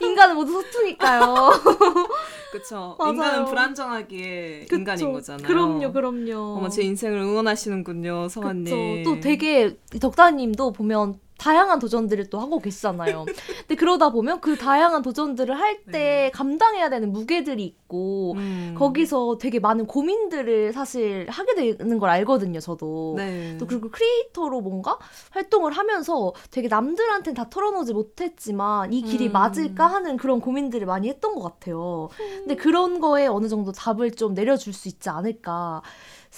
인간은 0.02 0.36
모두 0.36 0.62
서투니까요. 0.62 1.50
그쵸. 2.52 2.96
맞아요. 2.98 3.14
인간은 3.14 3.46
불안정하기에 3.46 4.68
인간인 4.72 4.86
그쵸. 4.86 5.12
거잖아요. 5.14 5.48
그럼요, 5.48 5.92
그럼요. 5.92 6.56
어머, 6.58 6.70
제 6.70 6.84
인생을 6.84 7.18
응원하시는군요, 7.20 8.30
성아님. 8.30 9.04
또 9.04 9.20
되게 9.20 9.78
이 9.94 10.00
덕다님도 10.00 10.72
보면 10.74 11.20
다양한 11.48 11.80
도전들을 11.80 12.30
또 12.30 12.40
하고 12.42 12.60
계시잖아요. 12.60 13.24
근데 13.68 13.76
그러다 13.76 14.12
보면 14.12 14.42
그 14.42 14.58
다양한 14.58 15.02
도전들을 15.02 15.58
할때 15.58 15.92
네. 15.92 16.32
감당해야 16.34 16.90
되는 16.90 17.14
무게들이 17.14 17.64
있고 17.64 18.34
음. 18.34 18.76
거기서 18.78 19.38
되게 19.38 19.62
많은 19.62 19.88
고민들을 19.88 20.74
사실 20.74 21.26
하게 21.30 21.56
되는 21.56 22.00
걸 22.00 22.10
알거든요, 22.10 22.60
저도. 22.60 23.14
네. 23.16 23.56
또 23.58 23.66
그리고 23.66 23.90
크리에이터로 23.90 24.60
뭔가 24.60 24.98
활동을 25.32 25.72
하면서 25.72 26.34
되게 26.52 26.68
남들한테는 26.68 27.34
다 27.34 27.50
털어놓지 27.50 27.94
못했지만 27.94 28.92
이 28.92 29.02
길이 29.02 29.28
음. 29.28 29.32
맞을까 29.32 29.88
하는 29.88 30.18
그런 30.18 30.42
고민들을 30.42 30.86
많이 30.86 31.08
했던 31.08 31.34
것 31.34 31.44
같아요. 31.44 32.10
근데 32.18 32.58
그런 32.58 33.00
거에 33.00 33.26
어느 33.28 33.48
정도 33.48 33.72
답을 33.72 34.12
좀 34.12 34.34
내려줄 34.34 34.74
수 34.74 34.90
있지 34.90 35.10
않을까 35.10 35.82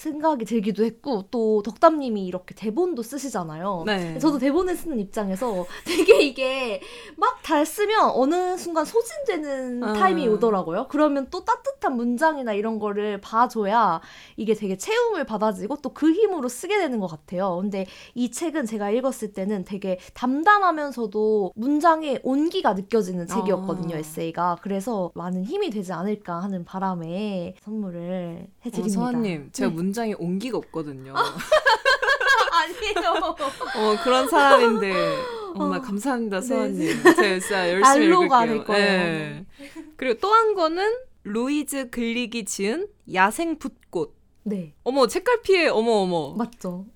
생각이 0.00 0.44
들기도 0.44 0.84
했고 0.84 1.24
또 1.30 1.62
덕담님이 1.62 2.26
이렇게 2.26 2.54
대본도 2.54 3.02
쓰시잖아요. 3.02 3.84
네. 3.86 4.18
저도 4.18 4.38
대본을 4.38 4.74
쓰는 4.76 4.98
입장에서 4.98 5.66
되게 5.84 6.22
이게 6.22 6.80
막 7.16 7.40
잘 7.50 7.66
쓰면 7.66 8.12
어느 8.14 8.56
순간 8.56 8.84
소진되는 8.84 9.82
아. 9.82 9.92
타임이 9.94 10.28
오더라고요. 10.28 10.86
그러면 10.88 11.26
또 11.32 11.44
따뜻한 11.44 11.96
문장이나 11.96 12.52
이런 12.52 12.78
거를 12.78 13.20
봐줘야 13.20 14.00
이게 14.36 14.54
되게 14.54 14.76
채움을 14.76 15.24
받아지고 15.24 15.78
또 15.78 15.90
그 15.92 16.12
힘으로 16.12 16.48
쓰게 16.48 16.78
되는 16.78 17.00
것 17.00 17.08
같아요. 17.08 17.56
근데 17.60 17.86
이 18.14 18.30
책은 18.30 18.66
제가 18.66 18.90
읽었을 18.90 19.32
때는 19.32 19.64
되게 19.64 19.98
담담하면서도 20.14 21.52
문장의 21.56 22.20
온기가 22.22 22.74
느껴지는 22.74 23.26
책이었거든요, 23.26 23.96
아. 23.96 23.98
에세이가. 23.98 24.58
그래서 24.62 25.10
많은 25.14 25.44
힘이 25.44 25.70
되지 25.70 25.92
않을까 25.92 26.40
하는 26.42 26.64
바람에 26.64 27.54
선물을 27.62 28.46
어, 28.48 28.60
해드립니다. 28.64 28.94
성아님, 28.94 29.50
제가 29.52 29.70
네. 29.70 29.76
문장에 29.90 30.14
온기가 30.18 30.56
없거든요. 30.58 31.14
아니에요. 32.52 33.12
어, 33.76 33.96
그런 34.04 34.28
사람인데. 34.28 34.92
정말 35.56 35.78
어. 35.80 35.82
감사합니다, 35.82 36.40
네. 36.40 36.46
성아님. 36.46 37.02
제가 37.16 37.70
열심히 37.70 38.06
난로가 38.08 38.44
읽을게요. 38.44 38.56
될 38.56 38.64
거예요. 38.64 38.88
네. 38.88 39.46
그리고 39.96 40.20
또 40.20 40.32
한 40.32 40.54
거는 40.54 40.92
루이즈 41.24 41.90
글릭이 41.90 42.44
지은 42.44 42.86
야생 43.12 43.58
붓꽃. 43.58 44.14
네, 44.42 44.74
어머, 44.84 45.06
책갈피에 45.06 45.68
어머 45.68 45.92
어머. 45.92 46.34
맞죠. 46.34 46.86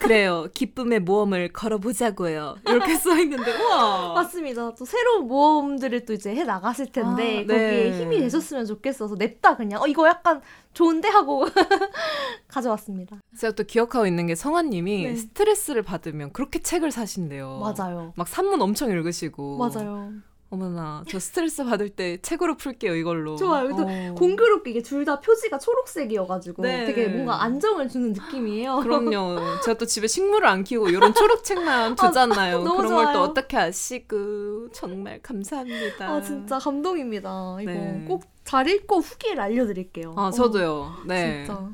그래요. 0.00 0.48
기쁨의 0.54 1.00
모험을 1.00 1.52
걸어보자고요. 1.52 2.56
이렇게 2.66 2.94
써 2.96 3.18
있는데 3.20 3.52
우와. 3.52 4.14
맞습니다. 4.14 4.74
또 4.74 4.84
새로운 4.84 5.26
모험들을 5.28 6.06
또 6.06 6.14
이제 6.14 6.34
해 6.34 6.44
나가실 6.44 6.92
텐데 6.92 7.40
아, 7.40 7.46
거기에 7.46 7.90
네. 7.90 8.00
힘이 8.00 8.18
되셨으면 8.20 8.64
좋겠어서 8.66 9.16
냅다 9.16 9.56
그냥 9.56 9.82
어 9.82 9.86
이거 9.86 10.06
약간 10.08 10.40
좋은데 10.72 11.08
하고 11.08 11.44
가져왔습니다. 12.48 13.18
제가 13.38 13.52
또 13.54 13.64
기억하고 13.64 14.06
있는 14.06 14.26
게 14.26 14.34
성아님이 14.34 15.02
네. 15.04 15.16
스트레스를 15.16 15.82
받으면 15.82 16.32
그렇게 16.32 16.60
책을 16.60 16.90
사신대요. 16.90 17.60
맞아요. 17.60 18.12
막 18.16 18.28
산문 18.28 18.60
엄청 18.62 18.90
읽으시고. 18.90 19.58
맞아요. 19.58 20.12
어머나, 20.54 21.04
저 21.08 21.18
스트레스 21.18 21.64
받을 21.64 21.88
때 21.90 22.18
책으로 22.22 22.56
풀게요, 22.56 22.94
이걸로. 22.96 23.36
좋아요. 23.36 23.68
또 23.76 23.84
어. 23.86 24.14
공교롭게 24.16 24.70
이게 24.70 24.82
둘 24.82 25.04
다 25.04 25.20
표지가 25.20 25.58
초록색이어가지고 25.58 26.62
네. 26.62 26.86
되게 26.86 27.08
뭔가 27.08 27.42
안정을 27.42 27.88
주는 27.90 28.12
느낌이에요. 28.14 28.76
그럼요. 28.78 29.60
제가 29.64 29.76
또 29.76 29.84
집에 29.84 30.06
식물을 30.06 30.48
안 30.48 30.64
키우고 30.64 30.88
이런 30.88 31.12
초록책만 31.12 31.96
두잖아요. 31.96 32.62
너무 32.62 32.76
그런 32.78 32.94
걸 32.94 33.12
또. 33.12 33.20
어떻게 33.22 33.56
아시고 33.58 34.70
정말 34.72 35.20
감사합니다. 35.20 36.08
아 36.08 36.22
진짜 36.22 36.58
감동입니다. 36.58 37.58
이거 37.60 37.70
네. 37.70 38.04
꼭잘 38.08 38.68
읽고 38.68 39.00
후기를 39.00 39.40
알려드릴게요. 39.40 40.14
아, 40.16 40.28
어, 40.28 40.30
저도요. 40.30 40.94
네. 41.06 41.44
진짜. 41.44 41.68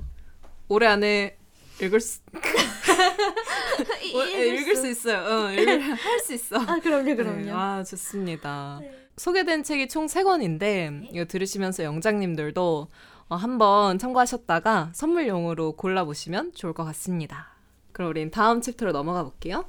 올해 0.69 0.87
안에 0.89 1.37
읽을 1.83 2.01
수, 2.01 2.21
이- 4.05 4.15
올- 4.15 4.29
예, 4.33 4.47
읽을 4.49 4.77
수 4.77 4.87
있어요. 4.89 5.19
어, 5.19 5.47
할 5.97 6.21
수 6.21 6.35
있어. 6.35 6.57
아 6.59 6.79
그럼요, 6.81 7.17
그럼요. 7.17 7.41
네, 7.45 7.51
아, 7.51 7.83
좋습니다. 7.85 8.79
네. 8.81 9.09
소개된 9.17 9.63
책이 9.65 9.89
총 9.89 10.07
3권인데 10.07 11.09
이거 11.13 11.25
들으시면서 11.25 11.85
영장님들도 11.85 12.89
어, 13.29 13.35
한번 13.37 13.99
참고하셨다가 13.99 14.91
선물용으로 14.95 15.73
골라보시면 15.77 16.53
좋을 16.55 16.73
것 16.73 16.85
같습니다. 16.85 17.55
그럼 17.93 18.11
우린 18.11 18.31
다음 18.31 18.61
챕터로 18.61 18.93
넘어가 18.93 19.23
볼게요. 19.23 19.65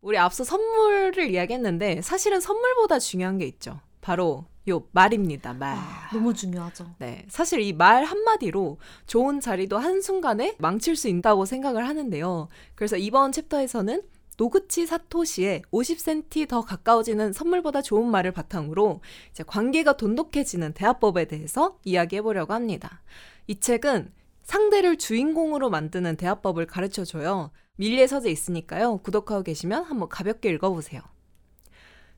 우리 0.00 0.16
앞서 0.16 0.44
선물을 0.44 1.30
이야기했는데 1.30 2.00
사실은 2.02 2.40
선물보다 2.40 2.98
중요한 2.98 3.36
게 3.38 3.46
있죠. 3.46 3.80
바로 4.00 4.46
요 4.68 4.84
말입니다. 4.92 5.54
말. 5.54 5.76
아, 5.76 6.10
너무 6.12 6.34
중요하죠. 6.34 6.94
네. 6.98 7.24
사실 7.28 7.60
이 7.60 7.72
말 7.72 8.04
한마디로 8.04 8.78
좋은 9.06 9.40
자리도 9.40 9.78
한순간에 9.78 10.56
망칠 10.58 10.96
수 10.96 11.08
있다고 11.08 11.44
생각을 11.46 11.86
하는데요. 11.88 12.48
그래서 12.74 12.96
이번 12.96 13.32
챕터에서는 13.32 14.02
노그치 14.36 14.86
사토시의 14.86 15.62
50cm 15.70 16.48
더 16.48 16.62
가까워지는 16.62 17.32
선물보다 17.34 17.82
좋은 17.82 18.10
말을 18.10 18.32
바탕으로 18.32 19.00
이제 19.30 19.42
관계가 19.46 19.96
돈독해지는 19.98 20.72
대화법에 20.72 21.26
대해서 21.26 21.78
이야기해 21.84 22.22
보려고 22.22 22.54
합니다. 22.54 23.02
이 23.46 23.60
책은 23.60 24.12
상대를 24.42 24.96
주인공으로 24.98 25.68
만드는 25.70 26.16
대화법을 26.16 26.66
가르쳐 26.66 27.04
줘요. 27.04 27.50
밀리에 27.76 28.06
서재 28.06 28.30
있으니까요. 28.30 28.98
구독하고 28.98 29.42
계시면 29.42 29.84
한번 29.84 30.08
가볍게 30.08 30.50
읽어보세요. 30.50 31.02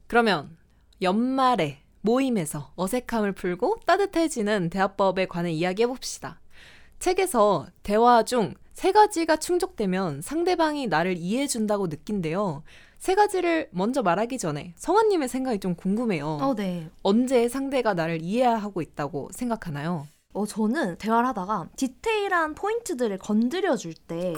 그러면 0.07 0.57
연말에 1.03 1.83
모임에서 2.01 2.73
어색함을 2.77 3.33
풀고 3.33 3.81
따뜻해지는 3.87 4.71
대화법에 4.71 5.27
관해 5.27 5.53
이야기해 5.53 5.87
봅시다. 5.87 6.41
책에서 6.99 7.67
대화 7.83 8.23
중 8.25 8.55
세 8.73 8.91
가지가 8.91 9.37
충족되면 9.37 10.23
상대방이 10.23 10.87
나를 10.87 11.17
이해해 11.17 11.47
준다고 11.47 11.89
느낀대요. 11.89 12.63
세 12.99 13.15
가지를 13.15 13.69
먼저 13.73 14.03
말하기 14.03 14.39
전에 14.39 14.75
성아님의 14.77 15.29
생각이 15.29 15.59
좀 15.61 15.75
궁금해요. 15.75 16.27
어, 16.27 16.55
네. 16.55 16.89
언제 17.03 17.49
상대가 17.49 17.95
나를 17.95 18.23
이해하고 18.23 18.81
있다고 18.81 19.31
생각하나요? 19.33 20.07
어, 20.33 20.47
저는 20.47 20.97
대화를 20.97 21.29
하다가 21.29 21.69
디테일한 21.77 22.55
포인트들을 22.55 23.19
건드려 23.19 23.77
줄 23.77 23.93
때 23.95 24.33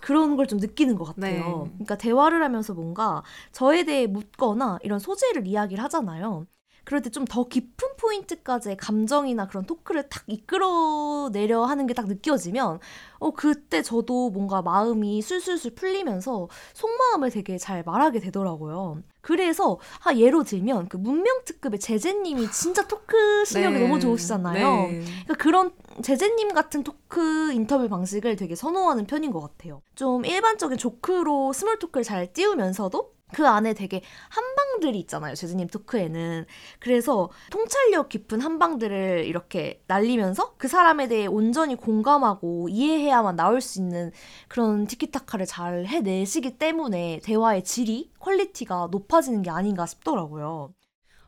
그런 0.00 0.36
걸 0.36 0.46
좀 0.46 0.58
느끼는 0.58 0.96
것 0.96 1.04
같아요. 1.04 1.64
네. 1.66 1.70
그러니까 1.74 1.96
대화를 1.98 2.42
하면서 2.42 2.74
뭔가 2.74 3.22
저에 3.52 3.84
대해 3.84 4.06
묻거나 4.06 4.78
이런 4.82 4.98
소재를 4.98 5.46
이야기를 5.46 5.82
하잖아요. 5.84 6.46
그럴 6.90 7.02
때 7.02 7.10
좀 7.10 7.24
더 7.24 7.44
깊은 7.46 7.88
포인트까지의 7.98 8.76
감정이나 8.76 9.46
그런 9.46 9.64
토크를 9.64 10.08
탁 10.08 10.24
이끌어내려 10.26 11.64
하는 11.64 11.86
게 11.86 11.94
딱 11.94 12.06
느껴지면 12.08 12.80
어 13.20 13.30
그때 13.30 13.80
저도 13.82 14.30
뭔가 14.30 14.60
마음이 14.62 15.22
술술술 15.22 15.74
풀리면서 15.76 16.48
속마음을 16.74 17.30
되게 17.30 17.58
잘 17.58 17.84
말하게 17.84 18.18
되더라고요. 18.20 19.02
그래서 19.20 19.78
아 20.02 20.14
예로 20.14 20.42
들면 20.44 20.88
그 20.88 20.96
문명 20.96 21.42
특급의 21.44 21.78
재재님이 21.78 22.50
진짜 22.50 22.86
토크 22.88 23.44
실력이 23.44 23.78
네. 23.78 23.86
너무 23.86 24.00
좋으시잖아요. 24.00 24.66
네. 24.88 25.00
그러니까 25.24 25.34
그런 25.38 25.72
재재님 26.02 26.54
같은 26.54 26.82
토크 26.82 27.52
인터뷰 27.52 27.88
방식을 27.88 28.34
되게 28.36 28.54
선호하는 28.56 29.06
편인 29.06 29.30
것 29.30 29.40
같아요. 29.40 29.82
좀 29.94 30.24
일반적인 30.24 30.78
조크로 30.78 31.52
small 31.52 31.78
talk를 31.78 32.02
잘 32.02 32.32
띄우면서도 32.32 33.12
그 33.32 33.46
안에 33.46 33.74
되게 33.74 34.02
한방들이 34.28 34.98
있잖아요. 35.00 35.34
재재님 35.34 35.68
토크에는. 35.68 36.46
그래서 36.78 37.30
통찰력 37.50 38.08
깊은 38.08 38.40
한방들을 38.40 39.24
이렇게 39.26 39.82
날리면서 39.86 40.54
그 40.56 40.68
사람에 40.68 41.08
대해 41.08 41.26
온전히 41.26 41.76
공감하고 41.76 42.68
이해해야만 42.68 43.36
나올 43.36 43.60
수 43.60 43.80
있는 43.80 44.10
그런 44.48 44.86
티키타카를 44.86 45.46
잘 45.46 45.86
해내시기 45.86 46.58
때문에 46.58 47.20
대화의 47.22 47.64
질이, 47.64 48.10
quality가 48.18 48.88
높아지는 48.90 49.42
게 49.42 49.50
아닌가 49.50 49.86
싶더라고요. 49.86 50.72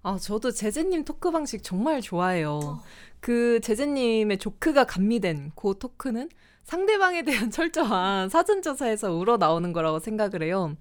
아, 0.04 0.18
저도 0.18 0.50
재재님 0.50 1.04
토크 1.04 1.30
방식 1.30 1.62
정말 1.62 2.00
좋아해요. 2.00 2.80
그 3.21 3.61
재재님의 3.61 4.38
조크가 4.38 4.85
가미된 4.85 5.52
그 5.54 5.78
토크는 5.78 6.28
상대방에 6.64 7.23
대한 7.23 7.50
철저한 7.50 8.28
사전조사에서 8.28 9.12
우러나오는 9.12 9.73
거라고 9.73 9.99
생각을 10.00 10.42
해요. 10.42 10.76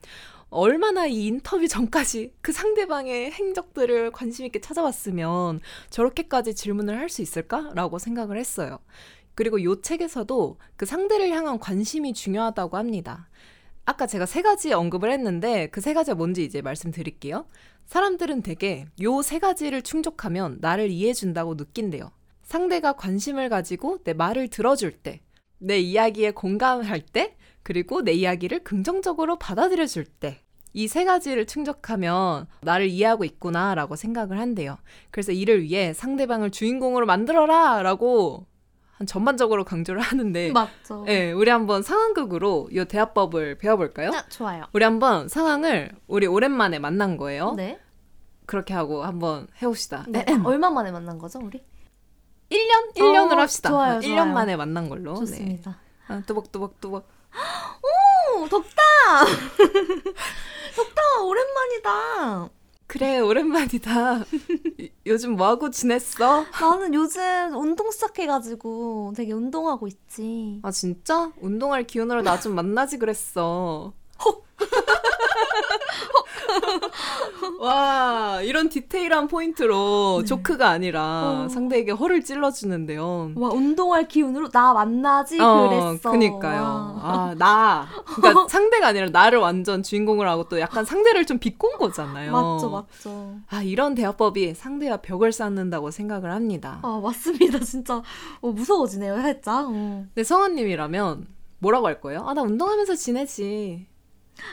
얼마나 0.52 1.06
이 1.08 1.28
인터뷰 1.28 1.68
전까지 1.68 2.34
그 2.42 2.52
상대방의 2.52 3.32
행적들을 3.32 4.12
관심 4.12 4.46
있게 4.46 4.60
찾아봤으면 4.60 5.62
저렇게까지 5.90 6.56
질문을 6.56 6.98
할 6.98 7.10
수 7.10 7.22
있을까라고 7.22 8.00
생각을 8.00 8.38
했어요. 8.38 8.80
그리고 9.36 9.64
요 9.64 9.82
책에서도 9.82 10.58
그 10.78 10.86
상대를 10.86 11.30
향한 11.32 11.58
관심이 11.60 12.14
중요하다고 12.14 12.78
합니다. 12.78 13.30
아까 13.86 14.08
제가 14.08 14.26
세 14.26 14.42
가지 14.42 14.72
언급을 14.74 15.12
했는데 15.12 15.68
그 15.68 15.82
세 15.82 15.94
가지가 15.94 16.16
뭔지 16.16 16.44
이제 16.46 16.62
말씀드릴게요. 16.62 17.46
사람들은 17.88 18.44
되게 18.44 18.86
요 19.02 19.22
세 19.22 19.40
가지를 19.40 19.82
충족하면 19.82 20.58
나를 20.62 20.90
이해해준다고 20.92 21.56
느낀대요. 21.56 22.12
상대가 22.44 22.94
관심을 22.94 23.50
가지고 23.50 24.00
내 24.04 24.14
말을 24.14 24.50
들어줄 24.50 24.92
때, 24.92 25.22
내 25.62 25.80
이야기에 25.80 26.32
공감할 26.32 27.02
때, 27.02 27.36
그리고 27.64 28.02
내 28.02 28.12
이야기를 28.14 28.64
긍정적으로 28.64 29.38
받아들여 29.38 29.86
줄 29.86 30.06
때. 30.06 30.42
이 30.74 30.88
세 30.88 31.04
가지를 31.06 31.46
충족하면 31.48 32.48
나를 32.62 32.88
이해하고 32.88 33.26
있구나라고 33.26 33.96
생각을 33.98 34.40
한대요. 34.40 34.78
그래서 35.12 35.32
이를 35.34 35.64
위해 35.64 35.94
상대방을 35.94 36.50
주인공으로 36.52 37.06
만들어라! 37.06 37.82
라고 37.84 38.46
한 38.94 39.06
전반적으로 39.06 39.66
강조를 39.66 40.02
하는데. 40.02 40.52
맞죠. 40.54 41.04
네, 41.06 41.32
우리 41.34 41.50
한번 41.52 41.82
상황극으로 41.84 42.70
이 42.72 42.86
대화법을 42.86 43.58
배워볼까요? 43.58 44.12
아, 44.14 44.24
좋아요. 44.30 44.64
우리 44.74 44.84
한번 44.86 45.28
상황을 45.28 45.92
우리 46.08 46.26
오랜만에 46.26 46.80
만난 46.80 47.18
거예요. 47.18 47.54
네. 47.56 47.78
그렇게 48.46 48.74
하고 48.74 49.04
한번 49.04 49.48
해봅시다. 49.62 50.06
네. 50.08 50.26
얼마 50.46 50.70
만에 50.70 50.92
만난 50.92 51.18
거죠, 51.18 51.40
우리? 51.40 51.62
1년? 52.52 52.96
1년으로 52.96 53.38
어, 53.38 53.42
합시다. 53.42 53.70
좋아요, 53.70 54.00
1년 54.00 54.04
좋아요. 54.18 54.26
만에 54.34 54.56
만난 54.56 54.90
걸로. 54.90 55.16
좋습니다. 55.16 55.72
네. 55.72 56.14
아, 56.14 56.22
뚜벅뚜벅뚜벅. 56.26 57.08
오, 58.38 58.48
덕다! 58.50 58.72
덕다, 60.76 61.02
오랜만이다. 61.24 62.50
그래, 62.88 63.20
오랜만이다. 63.20 64.20
요- 64.20 64.24
요즘 65.06 65.38
뭐하고 65.38 65.70
지냈어? 65.70 66.44
나는 66.60 66.94
요즘 66.94 67.22
운동 67.56 67.90
시작해가지고 67.90 69.14
되게 69.16 69.32
운동하고 69.32 69.88
있지. 69.88 70.60
아, 70.62 70.72
진짜? 70.72 71.32
운동할 71.40 71.86
기운으로 71.86 72.22
나 72.22 72.38
좀 72.42 72.54
만나지 72.56 72.98
그랬어. 72.98 73.94
와, 77.60 78.42
이런 78.42 78.70
디테일한 78.70 79.28
포인트로 79.28 80.24
조크가 80.26 80.68
아니라 80.68 81.44
어. 81.46 81.50
상대에게 81.50 81.92
허를 81.92 82.24
찔러주는데요. 82.24 83.34
와, 83.36 83.50
운동할 83.50 84.08
기운으로 84.08 84.50
나 84.50 84.74
만나지 84.74 85.40
어, 85.40 85.70
그랬어. 85.70 86.12
그니까요. 86.12 86.62
와. 86.62 87.00
아, 87.04 87.36
나. 87.38 87.88
그러니까 88.16 88.48
상대가 88.50 88.88
아니라 88.88 89.10
나를 89.10 89.40
완전 89.40 89.84
주인공을 89.84 90.28
하고 90.28 90.46
또 90.46 90.60
약간 90.60 90.86
상대를 90.86 91.26
좀 91.26 91.38
비꼰 91.38 91.78
거잖아요. 91.78 92.32
맞죠, 92.32 92.70
맞죠. 92.70 93.36
아, 93.50 93.62
이런 93.62 93.96
대화법이 93.96 94.54
상대와 94.56 94.98
벽을 94.98 95.32
쌓는다고 95.32 95.92
생각을 95.92 96.32
합니다. 96.32 96.80
아, 96.82 97.00
맞습니다. 97.02 97.60
진짜 97.60 98.02
어, 98.42 98.48
무서워지네요, 98.50 99.22
살짝. 99.22 99.68
어. 99.70 100.06
근데 100.14 100.24
성원님이라면 100.24 101.28
뭐라고 101.60 101.86
할 101.88 102.02
거예요? 102.02 102.24
아, 102.28 102.34
나 102.34 102.42
운동하면서 102.42 102.96
지내지. 102.96 103.91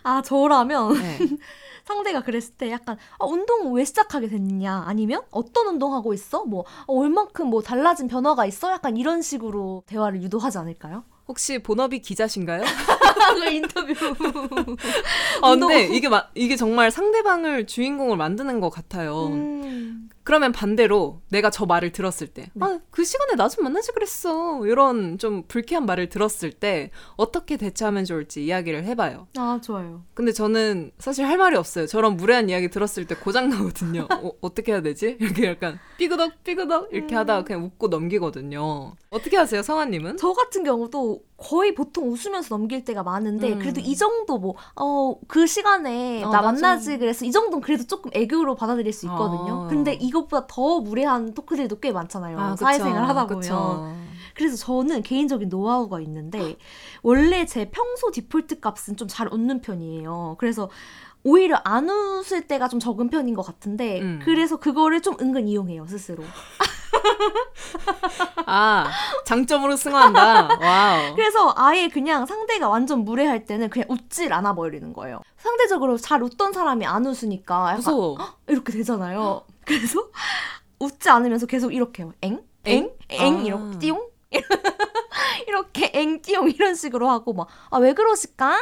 아, 0.02 0.23
저라면 0.23 0.94
네. 0.94 1.18
상대가 1.85 2.23
그랬을 2.23 2.52
때 2.54 2.70
약간 2.70 2.99
아, 3.18 3.25
운동 3.26 3.73
왜 3.73 3.85
시작하게 3.85 4.28
됐냐? 4.28 4.85
아니면 4.87 5.23
어떤 5.30 5.68
운동 5.68 5.94
하고 5.94 6.12
있어? 6.12 6.44
뭐 6.44 6.64
어, 6.87 6.99
얼만큼 7.00 7.49
뭐 7.49 7.62
달라진 7.62 8.08
변화가 8.08 8.44
있어? 8.47 8.70
약간 8.70 8.97
이런 8.97 9.23
식으로 9.23 9.82
대화를 9.87 10.23
유도하지 10.23 10.58
않을까요? 10.58 11.04
혹시 11.26 11.58
본업이 11.58 12.00
기자신가요? 12.00 12.62
그 13.35 13.50
인터뷰. 13.50 13.92
아, 15.42 15.50
운동- 15.50 15.68
근데 15.70 15.94
이게, 15.94 16.08
마, 16.08 16.25
이게 16.35 16.56
정말 16.56 16.90
상대방을 16.90 17.66
주인공을 17.66 18.16
만드는 18.16 18.61
것 18.61 18.70
같아요. 18.70 19.26
음. 19.26 20.08
그러면 20.28 20.52
반대로 20.52 21.23
내가 21.30 21.49
저 21.49 21.64
말을 21.64 21.90
들었을 21.90 22.26
때, 22.26 22.50
네. 22.52 22.66
아, 22.66 22.78
그 22.90 23.02
시간에 23.02 23.35
나 23.35 23.49
좀 23.49 23.64
만나지 23.64 23.92
그랬어. 23.92 24.66
이런 24.66 25.16
좀 25.16 25.44
불쾌한 25.49 25.87
말을 25.87 26.11
들었을 26.11 26.52
때 26.52 26.90
어떻게 27.16 27.56
대처하면 27.56 28.04
좋을지 28.04 28.44
이야기를 28.44 28.85
해봐요. 28.85 29.26
아, 29.38 29.58
좋아요. 29.62 30.02
근데 30.12 30.32
저는 30.32 30.91
사실 30.99 31.25
할 31.25 31.38
말이 31.38 31.56
없어요. 31.56 31.86
저런 31.86 32.19
무례한 32.19 32.50
이야기 32.50 32.69
들었을 32.69 33.06
때 33.06 33.14
고장나거든요. 33.14 34.06
어, 34.23 34.32
어떻게 34.43 34.73
해야 34.73 34.82
되지? 34.82 35.17
이렇게 35.19 35.47
약간 35.47 35.78
삐그덕 35.97 36.45
삐그덕 36.45 36.88
이렇게 36.93 37.14
음. 37.14 37.21
하다가 37.21 37.45
그냥 37.45 37.64
웃고 37.64 37.88
넘기거든요. 37.88 38.97
어떻게 39.08 39.38
하세요, 39.38 39.62
성아님은? 39.62 40.19
저 40.19 40.34
같은 40.34 40.62
경우도 40.62 41.23
거의 41.38 41.73
보통 41.75 42.10
웃으면서 42.10 42.54
넘길 42.54 42.84
때가 42.84 43.02
많은데 43.04 43.52
음. 43.54 43.58
그래도 43.60 43.80
이 43.80 43.97
정도 43.97 44.36
뭐 44.38 44.56
어 44.76 45.14
그 45.28 45.47
시간에 45.47 46.23
어, 46.25 46.30
나나 46.30 46.52
만나지 46.52 46.91
좀- 46.91 46.99
그래서 46.99 47.25
이 47.25 47.30
정도는 47.32 47.60
그래도 47.62 47.84
조금 47.86 48.10
애교로 48.12 48.56
받아들일 48.56 48.93
수 48.93 49.06
있거든요. 49.06 49.64
어. 49.64 49.69
근데 49.69 49.95
이 49.95 50.10
것보다 50.23 50.47
더 50.49 50.81
무례한 50.81 51.35
토크들도 51.35 51.81
꽤 51.81 51.93
많잖아요. 51.93 52.39
아. 52.39 52.57
사회생활 52.57 53.04
하다 53.09 53.26
보면. 53.26 53.41
그쵸. 53.41 53.95
그래서 54.35 54.57
저는 54.57 55.02
개인적인 55.02 55.49
노하우가 55.49 56.00
있는데 56.00 56.57
원래 57.02 57.45
제 57.47 57.71
평소 57.71 58.11
디폴트 58.11 58.61
값은 58.61 58.97
좀 58.97 59.09
잘 59.09 59.28
웃는 59.33 59.61
편이에요. 59.63 60.37
그래서 60.39 60.71
오히려 61.25 61.61
안 61.65 61.89
웃을 61.91 62.43
때가 62.47 62.69
좀 62.69 62.78
적은 62.78 63.11
편인 63.11 63.35
것 63.35 63.43
같은데 63.43 64.00
음. 64.00 64.21
그래서 64.25 64.57
그거를 64.59 65.02
좀 65.02 65.17
은근 65.21 65.49
이용해요 65.49 65.87
스스로. 65.87 66.23
아, 68.47 68.91
장점으로 69.25 69.76
승화한다. 69.76 70.58
와우. 70.61 71.15
그래서 71.15 71.52
아예 71.56 71.89
그냥 71.89 72.26
상대가 72.26 72.69
완전 72.69 73.04
무례할 73.04 73.45
때는 73.45 73.69
그냥 73.71 73.87
웃질 73.91 74.32
않아 74.32 74.54
버리는 74.54 74.93
거예요. 74.93 75.21
상대적으로 75.37 75.97
잘 75.99 76.23
웃던 76.23 76.52
사람이 76.52 76.87
안 76.87 77.06
웃으니까 77.06 77.54
약간 77.61 77.76
무서워. 77.76 78.19
이렇게 78.49 78.73
되잖아요. 78.73 79.43
그래서 79.65 80.08
웃지 80.78 81.11
않으면서 81.11 81.47
계속 81.47 81.75
이렇게 81.75 82.02
해요. 82.02 82.13
엥? 82.23 82.41
엥? 82.65 82.91
엥? 83.11 83.21
엥? 83.21 83.37
아. 83.37 83.41
이렇게 83.43 83.78
띠용? 83.78 84.08
이렇게 85.47 85.91
엥 85.95 86.21
띠용 86.23 86.50
이런 86.50 86.75
식으로 86.75 87.08
하고 87.08 87.32
막 87.32 87.49
아 87.71 87.78
왜 87.78 87.93
그러실까? 87.95 88.56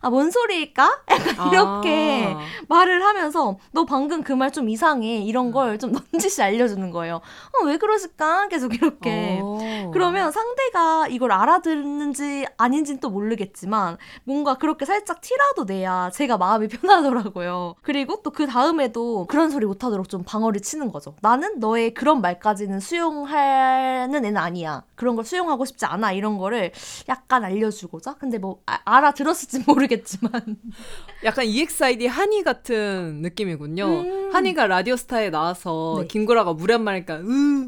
아 0.00 0.10
뭔 0.10 0.30
소리일까? 0.30 1.00
약간 1.10 1.52
이렇게 1.52 2.34
아. 2.34 2.38
말을 2.68 3.02
하면서 3.04 3.58
너 3.72 3.84
방금 3.84 4.22
그 4.22 4.32
말 4.34 4.50
좀 4.52 4.68
이상해 4.68 5.18
이런 5.22 5.50
걸 5.52 5.78
좀 5.78 5.92
넌지시 5.92 6.42
알려주는 6.42 6.90
거예요. 6.90 7.16
어 7.62 7.66
왜 7.66 7.76
그러실까? 7.76 8.48
계속 8.48 8.74
이렇게. 8.74 9.38
어. 9.42 9.90
그러면 9.92 10.30
상대가 10.32 11.06
이걸 11.08 11.32
알아듣는지 11.32 12.46
아닌지는 12.56 13.00
또 13.00 13.10
모르겠지만 13.10 13.98
뭔가 14.24 14.54
그렇게 14.54 14.84
살짝 14.84 15.20
티라도 15.20 15.64
내야 15.64 16.10
제가 16.14 16.36
마음이 16.38 16.68
편하더라고요. 16.68 17.74
그리고 17.82 18.22
또 18.22 18.30
그 18.38 18.46
다음에도 18.46 19.26
그런 19.26 19.50
소리 19.50 19.66
못하도록 19.66 20.08
좀 20.08 20.22
방어를 20.24 20.60
치는 20.60 20.92
거죠. 20.92 21.16
나는 21.22 21.58
너의 21.58 21.92
그런 21.92 22.20
말까지는 22.20 22.78
수용하는 22.80 24.24
애는 24.24 24.36
아니야. 24.36 24.84
그런 24.94 25.16
걸 25.16 25.24
수용하고 25.24 25.64
싶지 25.64 25.86
않아. 25.86 26.12
이런 26.12 26.38
거를 26.38 26.70
약간 27.08 27.42
알려주고자. 27.44 28.14
근데 28.14 28.38
뭐 28.38 28.60
아- 28.66 28.78
알아들었을지 28.84 29.64
모르겠 29.66 29.87
지만. 30.04 30.30
약간 31.24 31.44
EXID 31.46 32.06
한이 32.06 32.42
같은 32.44 33.20
느낌이군요. 33.22 33.84
음. 33.86 34.30
한이가 34.34 34.66
라디오스타에 34.66 35.30
나와서 35.30 35.98
네. 36.02 36.06
김구라가 36.06 36.52
무례한 36.52 36.84
말하니까 36.84 37.16
으, 37.16 37.22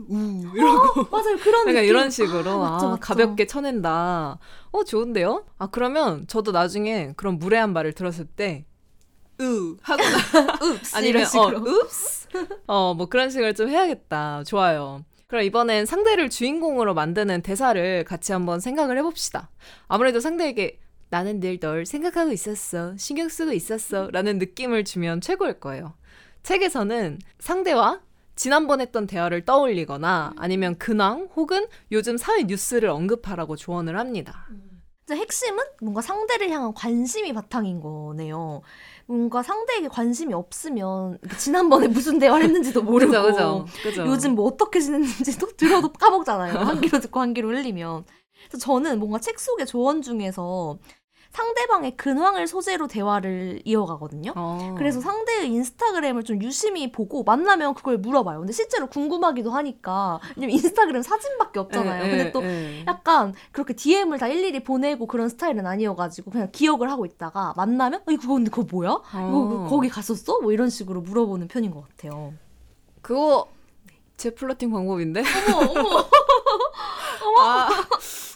우 0.09 0.53
이러고 0.55 1.05
맞아요. 1.11 1.37
그런 1.43 1.67
느낌. 1.67 1.85
이런 1.85 2.11
식으로 2.11 2.59
맞죠, 2.61 2.87
아, 2.87 2.91
맞죠. 2.91 3.01
가볍게 3.01 3.47
쳐낸다. 3.47 4.39
어 4.73 4.85
좋은데요? 4.85 5.45
아 5.59 5.67
그러면 5.69 6.27
저도 6.29 6.53
나중에 6.53 7.13
그런 7.17 7.39
무례한 7.39 7.73
말을 7.73 7.93
들었을 7.93 8.27
때으 8.27 8.63
하고 9.83 10.03
읍스 10.63 10.97
아니면. 10.97 11.25
어 11.35 11.49
읍스 11.67 12.29
어뭐 12.67 13.07
그런 13.07 13.31
식으로 13.31 13.53
좀 13.55 13.69
해야겠다. 13.69 14.45
좋아요. 14.45 15.05
그럼 15.31 15.45
이번엔 15.45 15.87
상대를 15.87 16.29
주인공으로 16.29 16.93
만드는 16.93 17.43
대사를 17.43 18.05
같이 18.05 18.33
한번 18.33 18.59
생각을 18.59 18.99
해봅시다. 18.99 19.49
아무래도 19.87 20.19
상대에게 20.19 20.81
나는 21.11 21.41
늘 21.41 21.59
널 21.61 21.85
생각하고 21.85 22.33
있었어. 22.33 22.97
신경 22.97 23.29
쓰고 23.29 23.53
있었어. 23.53 24.09
라는 24.13 24.39
느낌을 24.39 24.85
주면 24.85 25.21
최고일 25.21 25.61
거예요. 25.61 25.95
책에서는 26.43 27.19
상대와 27.39 28.01
지난번 28.37 28.81
했던 28.81 29.07
대화를 29.07 29.45
떠올리거나 29.45 30.33
아니면 30.37 30.79
근황 30.79 31.29
혹은 31.37 31.67
요즘 31.93 32.17
사회 32.17 32.45
뉴스를 32.45 32.89
언급하라고 32.89 33.57
조언을 33.57 33.99
합니다. 33.99 34.47
핵심은 35.11 35.65
뭔가 35.83 36.01
상대를 36.01 36.51
향한 36.51 36.73
관심이 36.73 37.33
바탕인 37.33 37.81
거네요. 37.81 38.63
뭔가 39.07 39.43
상대에게 39.43 39.89
관심이 39.89 40.33
없으면 40.33 41.19
지난번에 41.37 41.89
무슨 41.89 42.21
대화를 42.21 42.47
했는지도 42.47 42.83
모르고 42.83 43.11
그죠, 43.11 43.23
그죠, 43.25 43.67
그죠. 43.83 44.07
요즘 44.07 44.37
뭐 44.37 44.47
어떻게 44.47 44.79
지냈는지도 44.81 45.49
들어도 45.59 45.93
까먹잖아요. 45.93 46.57
한 46.61 46.81
귀로 46.81 47.01
듣고 47.01 47.19
한 47.21 47.35
귀로 47.35 47.49
흘리면. 47.49 48.05
그래서 48.49 48.65
저는 48.65 49.01
뭔가 49.01 49.19
책 49.19 49.39
속의 49.41 49.67
조언 49.67 50.01
중에서 50.01 50.79
상대방의 51.31 51.97
근황을 51.97 52.47
소재로 52.47 52.89
대화를 52.89 53.63
이어가거든요. 53.65 54.33
어. 54.35 54.75
그래서 54.77 55.01
상대의 55.01 55.49
인스타그램을 55.49 56.25
좀 56.25 56.43
유심히 56.43 56.91
보고 56.91 57.23
만나면 57.23 57.75
그걸 57.75 57.99
물어봐요. 57.99 58.41
근데 58.41 58.53
실제로 58.53 58.89
궁금하기도 58.89 59.51
하니까 59.51 60.21
왜냐면 60.37 60.57
인스타그램 60.57 61.03
사진밖에 61.03 61.61
없잖아요. 61.61 62.05
에, 62.05 62.11
근데 62.11 62.25
에, 62.27 62.33
또 62.33 62.43
에. 62.43 62.85
약간 62.87 63.33
그렇게 63.53 63.75
DM을 63.75 64.19
다 64.19 64.27
일일이 64.27 64.65
보내고 64.65 65.07
그런 65.07 65.29
스타일은 65.29 65.67
아니어가지고 65.67 66.33
그냥 66.33 66.49
기억을 66.51 66.91
하고 66.91 67.07
있다가 67.07 67.55
만나면 67.57 68.01
어, 68.07 68.11
이거 68.11 68.35
근데 68.35 68.51
그거 68.51 68.67
뭐야? 68.71 68.91
이거 68.91 69.21
어. 69.21 69.67
거기 69.71 69.89
갔었어? 69.89 70.41
뭐 70.41 70.53
이런 70.53 70.69
식으로 70.69 71.01
물어보는 71.01 71.47
편인 71.49 71.71
것 71.71 71.89
같아요. 71.89 72.35
그거 73.03 73.49
제 74.17 74.31
flirting 74.31 74.71
방법인데? 74.73 75.23
어머 75.55 75.73
어머 75.73 77.41
아, 77.41 77.69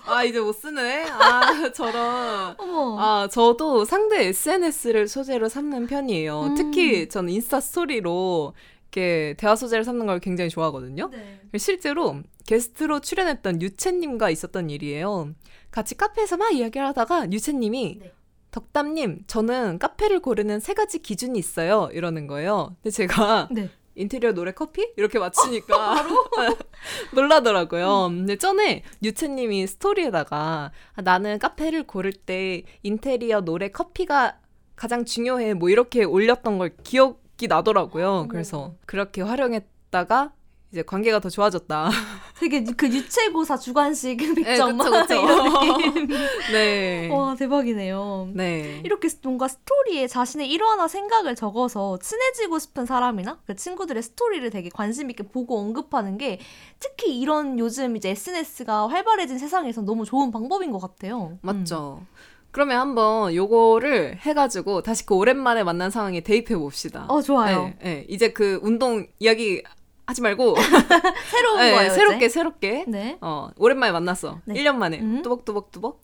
아 0.07 0.25
이제 0.25 0.41
못 0.41 0.53
쓰네. 0.53 1.07
아 1.11 1.71
저런. 1.73 2.55
어머. 2.59 2.97
아 2.99 3.29
저도 3.29 3.85
상대 3.85 4.27
SNS를 4.27 5.09
소재로 5.09 5.49
삼는 5.49 5.87
편이에요. 5.87 6.43
음. 6.43 6.55
특히 6.55 7.09
저는 7.09 7.33
인스타 7.33 7.61
스토리로 7.61 8.55
이렇게 8.93 9.35
대화 9.39 9.57
소재를 9.57 9.85
삼는 9.85 10.07
걸 10.07 10.21
굉장히 10.21 10.51
좋아하거든요. 10.51 11.11
네. 11.11 11.41
실제로 11.59 12.21
게스트로 12.47 13.01
출연했던 13.01 13.63
유채님과 13.63 14.31
있었던 14.31 14.71
일이에요. 14.71 15.31
같이 15.71 15.97
카페에서 15.97 16.37
막 16.37 16.53
이야기를 16.55 16.87
하다가 16.89 17.33
유채님이 17.33 17.99
네. 18.01 18.13
덕담님, 18.53 19.25
저는 19.27 19.81
카페를 19.81 20.21
고르는 20.21 20.61
세 20.61 20.75
가지 20.75 21.01
기준이 21.01 21.37
있어요. 21.39 21.89
이러는 21.93 22.29
거예요. 22.29 22.77
근데 22.83 22.91
제가 22.91 23.49
네. 23.51 23.69
인테리어 23.95 24.33
노래 24.33 24.53
커피? 24.53 24.93
이렇게 24.97 25.19
맞추니까 25.19 25.95
놀라더라고요. 27.15 28.09
근데 28.09 28.37
전에 28.37 28.83
유채님이 29.03 29.67
스토리에다가 29.67 30.73
아, 30.95 31.03
나는 31.03 31.39
카페를 31.39 31.87
고를 31.87 32.13
때 32.13 32.63
인테리어 32.83 33.41
노래 33.41 33.69
커피가 33.69 34.39
가장 34.77 35.05
중요해 35.05 35.55
뭐 35.55 35.69
이렇게 35.71 36.05
올렸던 36.05 36.59
걸 36.59 36.77
기억이 36.83 37.47
나더라고요. 37.49 38.27
그래서 38.29 38.75
그렇게 38.87 39.23
활용했다가 39.23 40.33
이제 40.75 40.83
관계가 40.83 41.21
더 41.21 41.31
좋아졌다. 41.31 41.89
되게 42.41 42.65
그 42.65 42.89
유채고사 42.89 43.59
주관식 43.59 44.17
네, 44.17 44.35
백점 44.35 44.77
그쵸, 44.77 44.91
그쵸. 44.91 45.15
이런 45.23 45.95
느낌. 45.95 46.09
네. 46.53 47.09
와 47.13 47.37
대박이네요. 47.37 48.31
네. 48.35 48.83
이렇게 48.85 49.09
뭔가 49.23 49.47
스토리에 49.47 50.09
자신의 50.09 50.51
일화나 50.51 50.89
생각을 50.89 51.37
적어서 51.37 51.97
친해지고 52.01 52.59
싶은 52.59 52.87
사람이나 52.87 53.39
그 53.47 53.55
친구들의 53.55 54.03
스토리를 54.03 54.51
되게 54.51 54.69
관심 54.69 55.11
있게 55.11 55.23
보고 55.29 55.61
언급하는 55.61 56.19
게 56.19 56.41
특히 56.81 57.21
이런 57.21 57.61
요즘 57.61 57.95
이제 57.97 58.11
SNS가 58.11 58.89
활발해진 58.89 59.39
세상에서 59.39 59.83
너무 59.83 60.05
좋은 60.05 60.33
방법인 60.33 60.73
것 60.73 60.81
같아요. 60.81 61.39
맞죠. 61.41 62.03
그러면 62.51 62.79
한번 62.81 63.33
요거를 63.35 64.19
해가지고 64.23 64.83
다시 64.83 65.07
그 65.07 65.15
오랜만에 65.15 65.63
만난 65.63 65.91
상황에 65.91 66.21
대입해 66.21 66.57
봅시다. 66.57 67.07
어 67.09 67.23
좋아요. 67.23 67.65
네, 67.65 67.79
네. 67.83 68.07
이제 68.09 68.33
그 68.33 68.59
운동 68.63 69.07
이야기 69.21 69.63
하지 70.07 70.21
말고 70.21 70.55
새로운 71.31 71.59
네, 71.61 71.73
거예요. 71.75 71.91
새롭게 71.91 72.17
이제? 72.27 72.29
새롭게 72.29 72.85
네. 72.89 73.19
어 73.21 73.49
오랜만에 73.57 73.93
만났어. 73.93 74.41
네. 74.45 74.55
1년 74.55 74.77
만에 74.77 75.01
음. 75.01 75.23
뚜벅뚜벅뚜벅. 75.23 76.01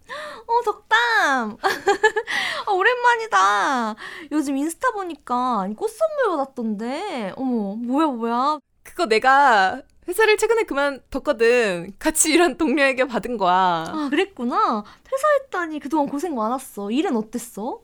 어 0.46 0.62
덕담. 0.64 1.56
어, 2.66 2.72
오랜만이다. 2.72 3.94
요즘 4.32 4.56
인스타 4.56 4.92
보니까 4.92 5.68
꽃 5.76 5.88
선물 5.90 6.36
받았던데. 6.38 7.34
어머 7.36 7.74
뭐야 7.76 8.06
뭐야. 8.06 8.58
그거 8.82 9.06
내가 9.06 9.82
회사를 10.08 10.36
최근에 10.38 10.62
그만뒀거든. 10.64 11.92
같이 11.98 12.32
일한 12.32 12.56
동료에게 12.56 13.04
받은 13.06 13.36
거야. 13.36 13.84
아 13.86 14.06
그랬구나. 14.10 14.82
퇴사했다니 15.04 15.78
그동안 15.80 16.08
고생 16.08 16.34
많았어. 16.34 16.90
일은 16.90 17.16
어땠어? 17.16 17.80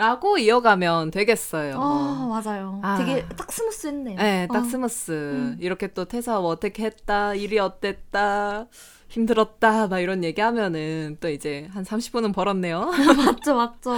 라고 0.00 0.38
이어가면 0.38 1.10
되겠어요. 1.10 1.74
아 1.78 2.42
맞아요. 2.42 2.80
아. 2.82 2.96
되게 2.96 3.22
딱 3.36 3.52
smooth했네요. 3.52 4.16
네, 4.16 4.48
딱 4.50 4.60
어. 4.60 4.64
smooth. 4.64 5.12
음. 5.12 5.56
이렇게 5.60 5.88
또 5.88 6.06
퇴사 6.06 6.40
뭐 6.40 6.48
어떻게 6.48 6.84
했다, 6.84 7.34
일이 7.34 7.58
어땠다, 7.58 8.66
힘들었다, 9.10 9.88
막 9.88 9.98
이런 9.98 10.22
얘기하면은 10.24 11.16
또 11.20 11.28
이제 11.28 11.68
한 11.72 11.82
30분은 11.84 12.32
벌었네요. 12.32 12.90
맞죠 13.26 13.54
맞죠. 13.56 13.90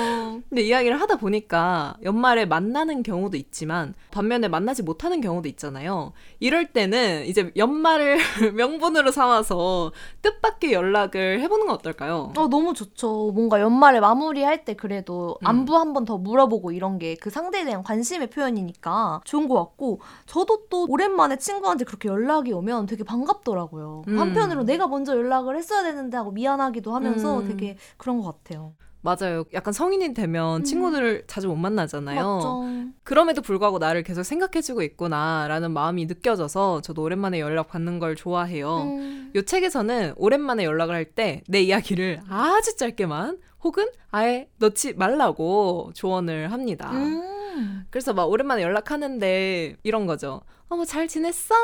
근데 0.48 0.62
이야기를 0.62 0.98
하다 1.00 1.16
보니까 1.16 1.96
연말에 2.02 2.46
만나는 2.46 3.02
경우도 3.02 3.36
있지만 3.36 3.94
반면에 4.10 4.48
만나지 4.48 4.82
못하는 4.82 5.20
경우도 5.20 5.48
있잖아요. 5.50 6.12
이럴 6.40 6.72
때는 6.72 7.26
이제 7.26 7.52
연말을 7.56 8.16
명분으로 8.56 9.10
삼아서 9.10 9.92
뜻밖의 10.22 10.72
연락을 10.72 11.40
해보는 11.40 11.66
건 11.66 11.74
어떨까요? 11.76 12.32
어 12.36 12.48
너무 12.48 12.72
좋죠. 12.72 13.32
뭔가 13.34 13.60
연말에 13.60 14.00
마무리할 14.00 14.64
때 14.64 14.74
그래도 14.74 15.36
음. 15.42 15.46
안부 15.46 15.76
한 15.76 15.92
번 15.92 16.02
더 16.06 16.16
물어보고 16.16 16.72
이런 16.72 16.98
게 16.98 17.16
그 17.20 17.28
상대에 17.28 17.64
대한 17.66 17.82
관심의 17.82 18.30
표현이니까 18.30 19.20
좋은 19.24 19.46
것 19.46 19.54
같고 19.56 20.00
저도 20.26 20.66
또 20.70 20.86
오랜만에 20.88 21.36
친구한테 21.36 21.84
그렇게 21.84 22.08
연락이 22.08 22.50
오면 22.52 22.86
되게 22.86 23.04
반갑더라고요. 23.04 24.04
음. 24.08 24.18
한편으로 24.18 24.64
내가 24.64 24.86
먼저 24.88 25.01
연락을 25.10 25.56
했어야 25.56 25.82
되는데 25.82 26.16
하고 26.16 26.30
미안하기도 26.30 26.94
하면서 26.94 27.40
음. 27.40 27.48
되게 27.48 27.76
그런 27.96 28.20
것 28.20 28.24
같아요. 28.44 28.74
맞아요. 29.04 29.42
약간 29.52 29.72
성인이 29.72 30.14
되면 30.14 30.60
음. 30.60 30.64
친구들을 30.64 31.24
자주 31.26 31.48
못 31.48 31.56
만나잖아요. 31.56 32.24
맞죠. 32.36 32.64
그럼에도 33.02 33.42
불구하고 33.42 33.78
나를 33.78 34.04
계속 34.04 34.22
생각해주고 34.22 34.82
있구나라는 34.82 35.72
마음이 35.72 36.06
느껴져서 36.06 36.82
저도 36.82 37.02
오랜만에 37.02 37.40
연락 37.40 37.66
받는 37.66 37.98
걸 37.98 38.14
좋아해요. 38.14 38.82
음. 38.82 39.32
요 39.34 39.42
책에서는 39.42 40.14
오랜만에 40.16 40.62
연락을 40.64 40.94
할 40.94 41.04
때 41.16 41.42
내 41.48 41.60
이야기를 41.62 42.20
아주 42.28 42.76
짧게만 42.76 43.38
혹은 43.64 43.88
아예 44.12 44.48
넣지 44.58 44.94
말라고 44.94 45.90
조언을 45.94 46.52
합니다. 46.52 46.92
음. 46.92 47.84
그래서 47.90 48.12
막 48.14 48.30
오랜만에 48.30 48.62
연락하는데 48.62 49.76
이런 49.82 50.06
거죠. 50.06 50.42
어머 50.68 50.84
잘 50.84 51.08
지냈어? 51.08 51.54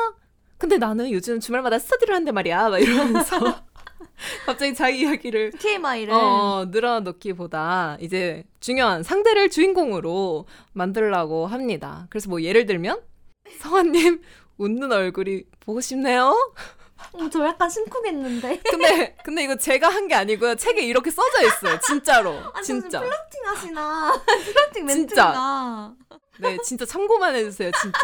근데 0.59 0.77
나는 0.77 1.09
요즘 1.11 1.39
주말마다 1.39 1.79
스터디를 1.79 2.13
한대 2.13 2.31
말이야. 2.31 2.69
막 2.69 2.77
이러면서 2.79 3.39
갑자기 4.45 4.73
자기 4.75 4.99
이야기를 4.99 5.51
TMI를 5.53 6.13
어, 6.13 6.65
늘어놓기보다 6.69 7.97
이제 8.01 8.43
중요한 8.59 9.01
상대를 9.01 9.49
주인공으로 9.49 10.45
만들라고 10.73 11.47
합니다. 11.47 12.05
그래서 12.09 12.29
뭐 12.29 12.41
예를 12.43 12.65
들면 12.65 13.01
성아님 13.59 14.21
웃는 14.57 14.91
얼굴이 14.91 15.43
보고 15.61 15.79
싶네요. 15.79 16.35
어, 17.13 17.29
저 17.31 17.45
약간 17.45 17.69
심쿵했는데. 17.69 18.59
근데 18.69 19.15
근데 19.23 19.43
이거 19.45 19.55
제가 19.55 19.87
한 19.87 20.09
게 20.09 20.15
아니고요. 20.15 20.55
책에 20.55 20.81
이렇게 20.81 21.09
써져 21.09 21.41
있어요. 21.47 21.79
진짜로. 21.79 22.35
저 22.57 22.61
진짜. 22.61 22.99
플러팅 22.99 23.45
하시나. 23.45 24.11
플러팅 24.27 24.87
진짜. 24.87 25.25
멘트가. 25.25 25.93
네, 26.39 26.57
진짜 26.65 26.85
참고만 26.85 27.35
해주세요. 27.35 27.71
진짜. 27.81 27.99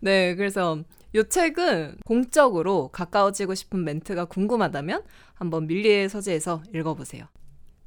네, 0.00 0.34
그래서 0.36 0.78
이 1.16 1.24
책은 1.30 1.96
공적으로 2.04 2.88
가까워지고 2.88 3.54
싶은 3.54 3.84
멘트가 3.84 4.26
궁금하다면 4.26 5.02
한번 5.32 5.66
밀리의 5.66 6.10
서재에서 6.10 6.62
읽어보세요. 6.74 7.24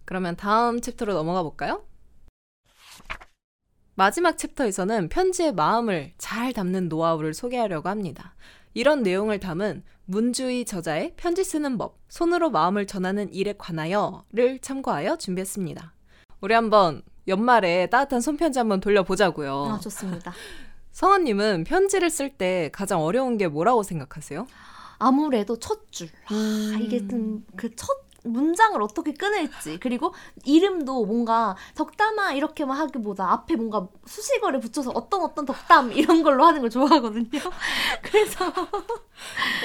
그러면 0.06 0.36
다음 0.36 0.82
챕터로 0.82 1.14
넘어가 1.14 1.44
볼까요? 1.44 1.86
마지막 3.94 4.36
챕터에서는 4.36 5.10
편지의 5.10 5.54
마음을 5.54 6.14
잘 6.18 6.54
담는 6.54 6.90
노하우를 6.90 7.36
소개하려고 7.36 7.88
합니다. 7.90 8.34
이런 8.74 9.04
내용을 9.04 9.40
담은 9.40 9.84
문주희 10.06 10.66
저자의 10.66 11.14
편지 11.16 11.44
쓰는 11.44 11.78
법, 11.78 12.00
손으로 12.08 12.50
마음을 12.50 12.88
전하는 12.88 13.32
일에 13.32 13.54
관하여를 13.56 14.58
참고하여 14.60 15.18
준비했습니다. 15.18 15.94
우리 16.42 16.56
한번 16.56 17.04
연말에 17.28 17.88
따뜻한 17.92 18.22
손편지 18.22 18.58
한번 18.58 18.80
돌려보자고요. 18.80 19.66
아, 19.66 19.80
좋습니다. 19.80 20.34
성아님은 20.92 21.64
편지를 21.66 22.10
쓸 22.10 22.30
때 22.30 22.70
가장 22.74 23.02
어려운 23.02 23.38
게 23.38 23.48
뭐라고 23.48 23.84
생각하세요? 23.84 24.48
아무래도 24.98 25.58
첫 25.60 25.92
줄. 25.92 26.10
아, 26.26 26.78
이게 26.80 27.08
좀그첫 27.08 28.10
문장을 28.24 28.82
어떻게 28.82 29.14
끊을지 29.14 29.80
그리고 29.80 30.14
이름도 30.44 31.06
뭔가 31.06 31.56
덕담아 31.76 32.34
이렇게만 32.34 32.78
하기보다 32.78 33.32
앞에 33.32 33.56
뭔가 33.56 33.88
수식어를 34.06 34.60
붙여서 34.60 34.92
어떤 34.92 35.22
어떤 35.22 35.46
덕담 35.46 35.94
이런 35.94 36.22
걸로 36.24 36.46
하는 36.46 36.62
걸 36.62 36.70
좋아하거든요. 36.70 37.30
그래서 38.04 38.46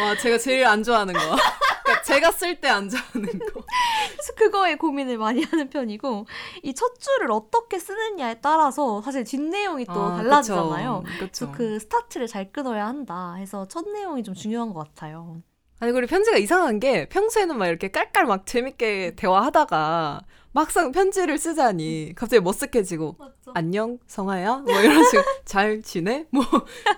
와, 0.01 0.17
제가 0.21 0.39
제일 0.39 0.67
안 0.67 0.83
좋아하는 0.83 1.15
거. 1.15 1.21
제가 2.07 2.31
쓸 2.33 2.61
때안 2.61 2.89
좋아하는 2.89 3.39
거. 3.39 3.65
그래서 4.13 4.35
그거에 4.37 4.75
고민을 4.77 5.19
많이 5.19 5.43
하는 5.45 5.71
편이고 5.71 6.27
이 6.63 6.75
첫 6.75 6.99
줄을 6.99 7.31
어떻게 7.31 7.79
쓰느냐에 7.79 8.41
따라서 8.41 9.01
사실 9.03 9.25
뒷 9.25 9.41
내용이 9.41 9.85
또 9.87 9.93
아, 9.93 10.17
달라지잖아요. 10.17 11.03
그쵸. 11.19 11.47
그래서. 11.47 11.53
그 11.53 11.79
스타트를 11.79 12.27
잘 12.27 12.51
끊어야 12.53 12.87
한다 12.87 13.35
해서 13.35 13.67
첫 13.69 13.89
내용이 13.89 14.23
좀 14.23 14.35
중요한 14.35 14.73
것 14.73 14.81
같아요. 14.89 15.41
아니, 15.81 15.93
그리고 15.93 16.09
편지가 16.09 16.39
이상한 16.39 16.81
게 16.81 17.09
평소에는 17.09 17.59
막 17.59 17.67
이렇게 17.67 17.89
깔깔 17.89 18.27
막 18.27 18.47
재밌게 18.47 19.15
대화하다가 19.17 20.23
막상 20.53 20.93
편지를 20.93 21.37
쓰자니 21.37 22.13
갑자기 22.15 22.41
머쓱해지고 22.43 23.19
맞죠. 23.19 23.35
안녕 23.55 23.99
성아야 24.07 24.59
뭐 24.59 24.81
이런 24.81 25.05
식으로 25.05 25.25
잘 25.45 25.83
지내 25.83 26.27
뭐 26.31 26.45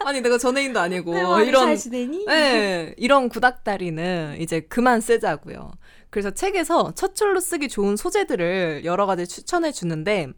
아니 0.05 0.21
내가 0.21 0.37
전애인도 0.37 0.79
아니고 0.79 1.17
이런 1.17 1.47
이런 1.47 1.65
잘 1.65 1.77
지내니? 1.79 2.27
네, 2.27 2.95
이런 2.99 3.31
구닥다리는 3.31 4.37
이제 4.41 4.61
그만 4.61 5.01
쓰자고요. 5.01 5.73
그래서 6.11 6.31
책에서 6.33 6.93
첫 6.95 7.15
줄로 7.15 7.41
쓰기 7.41 7.69
좋은 7.69 7.97
소재들을 7.97 8.83
여러 8.85 9.07
가지 9.07 9.27
추천해 9.27 9.73
주는데 9.73 10.29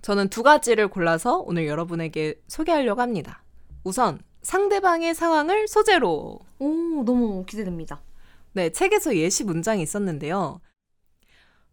저는 0.00 0.28
두 0.30 0.42
가지를 0.42 0.88
골라서 0.88 1.42
오늘 1.46 1.66
여러분에게 1.66 2.40
소개하려고 2.48 3.02
합니다. 3.02 3.42
우선 3.84 4.18
상대방의 4.42 5.14
상황을 5.14 5.68
소재로 5.68 6.40
오 6.58 7.02
너무 7.04 7.44
기대됩니다. 7.46 8.02
네, 8.52 8.70
책에서 8.70 9.16
예시 9.16 9.44
문장이 9.44 9.82
있었는데요. 9.82 10.60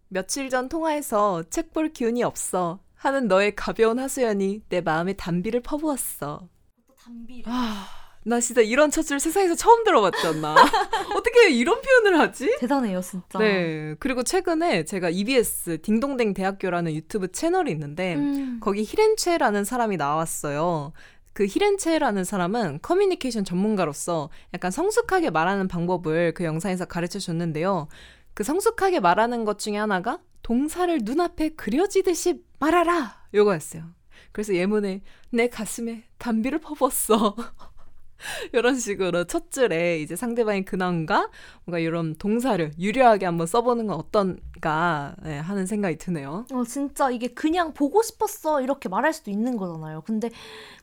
며칠 0.08 0.50
전 0.50 0.70
통화에서 0.70 1.44
책 1.50 1.72
볼 1.74 1.90
기운이 1.94 2.24
없어 2.24 2.80
하는 2.96 3.28
너의 3.28 3.56
가벼운 3.56 4.00
하소연이 4.00 4.64
내 4.70 4.82
마음에 4.82 5.14
단비를 5.14 5.62
퍼부었어. 5.62 6.48
또 6.88 6.96
담비. 6.96 7.44
아, 7.46 7.88
나 8.26 8.40
진짜 8.40 8.62
이런 8.62 8.90
첫줄 8.92 9.20
세상에서 9.20 9.56
처음 9.56 9.84
들어봤지 9.84 10.26
않나? 10.28 10.56
어떻게 11.16 11.50
이런 11.52 11.82
표현을 11.82 12.20
하지? 12.20 12.56
대단해요 12.60 13.02
진짜. 13.02 13.40
네. 13.40 13.96
그리고 14.00 14.24
최근에 14.24 14.84
제가 14.86 15.10
EBS 15.10 15.82
딩동댕 15.82 16.34
대학교라는 16.34 16.94
유튜브 16.94 17.32
채널이 17.32 17.72
있는데 17.72 18.16
음. 18.16 18.60
거기 18.62 18.84
히렌체라는 18.84 19.64
사람이 19.64 19.98
나왔어요. 19.98 20.92
그 21.34 21.46
히렌체라는 21.46 22.24
사람은 22.24 22.80
커뮤니케이션 22.82 23.46
전문가로서 23.46 24.30
약간 24.54 24.72
성숙하게 24.72 25.30
말하는 25.30 25.68
방법을 25.68 26.34
그 26.34 26.44
영상에서 26.44 26.86
가르쳐 26.86 27.20
줬는데요. 27.20 27.88
그 28.34 28.44
성숙하게 28.44 29.00
말하는 29.00 29.46
것 29.46 29.60
중에 29.60 29.78
하나가 29.78 30.20
동사를 30.42 31.00
눈앞에 31.04 31.50
그려지듯이 31.50 32.44
말하라! 32.60 33.26
요거였어요. 33.34 33.84
그래서 34.32 34.56
예문에 34.56 35.02
내 35.32 35.48
가슴에 35.48 36.04
담비를 36.18 36.60
퍼부었어. 36.60 37.36
이런 38.54 38.78
식으로 38.78 39.26
첫 39.26 39.52
줄에 39.52 40.00
이제 40.00 40.16
상대방의 40.16 40.66
근황과 40.66 41.30
뭔가 41.66 41.80
이런 41.80 42.16
동사를 42.16 42.72
유려하게 42.80 43.26
한번 43.26 43.48
써보는 43.48 43.88
건 43.88 43.98
어떤가 43.98 45.16
네, 45.24 45.40
하는 45.40 45.66
생각이 45.66 45.98
드네요. 45.98 46.46
어, 46.52 46.64
진짜 46.64 47.10
이게 47.10 47.28
그냥 47.28 47.74
보고 47.74 48.02
싶었어 48.02 48.62
이렇게 48.62 48.90
말할 48.90 49.14
수도 49.14 49.32
있는 49.32 49.58
거잖아요. 49.58 50.02
근데 50.02 50.30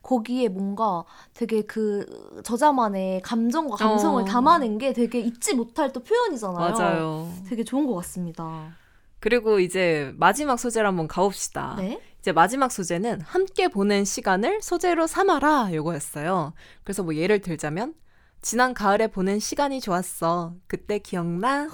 거기에 0.03 0.49
뭔가 0.49 1.05
되게 1.35 1.63
그 1.63 2.07
저자만의 2.45 3.23
감정과 3.23 3.77
감성을 3.77 4.23
어. 4.23 4.25
담아낸 4.25 4.79
게 4.79 4.93
되게 4.93 5.21
잊지 5.21 5.55
못할 5.55 5.93
또 5.93 6.01
표현이잖아요. 6.01 6.57
맞아요. 6.59 7.33
되게 7.49 7.65
좋은 7.65 7.87
것 7.87 7.95
같습니다. 7.97 8.75
그리고 9.21 9.59
이제 9.59 10.13
마지막 10.17 10.59
소재를 10.59 10.87
한번 10.87 11.09
가봅시다. 11.09 11.75
네? 11.79 12.01
이제 12.27 12.33
마지막 12.33 12.73
소재는 12.73 13.21
함께 13.21 13.69
보낸 13.69 14.05
시간을 14.05 14.61
소재로 14.61 15.07
삼아라 15.07 15.71
요거였어요. 15.73 16.55
그래서 16.83 17.05
뭐 17.05 17.15
예를 17.15 17.41
들자면 17.41 17.95
지난 18.43 18.75
가을에 18.75 19.07
보낸 19.07 19.39
시간이 19.39 19.81
좋았어. 19.81 20.57
그때 20.67 20.99
기억나? 20.99 21.69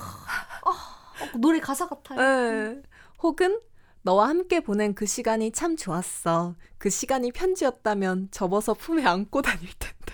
어, 0.66 0.70
어, 0.70 1.38
노래 1.38 1.58
가사 1.58 1.88
같아요. 1.88 2.20
네. 2.20 2.82
혹은 3.22 3.62
너와 4.02 4.28
함께 4.28 4.60
보낸 4.60 4.94
그 4.94 5.06
시간이 5.06 5.52
참 5.52 5.74
좋았어. 5.74 6.54
그 6.76 6.90
시간이 6.90 7.32
편지였다면 7.32 8.28
접어서 8.30 8.74
품에 8.74 9.06
안고 9.06 9.40
다닐 9.40 9.70
텐데. 9.78 10.12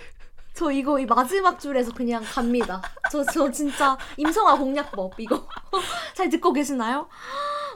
저 0.53 0.71
이거 0.71 0.97
이 1.01 1.05
마지막 1.05 1.59
줄에서 1.59 1.93
그냥 1.93 2.23
갑니다. 2.23 2.81
저, 3.11 3.25
저 3.25 3.51
진짜 3.51 3.97
임성아 4.15 4.57
공략법 4.57 5.19
이거 5.19 5.45
잘 6.15 6.29
듣고 6.29 6.53
계시나요? 6.53 7.09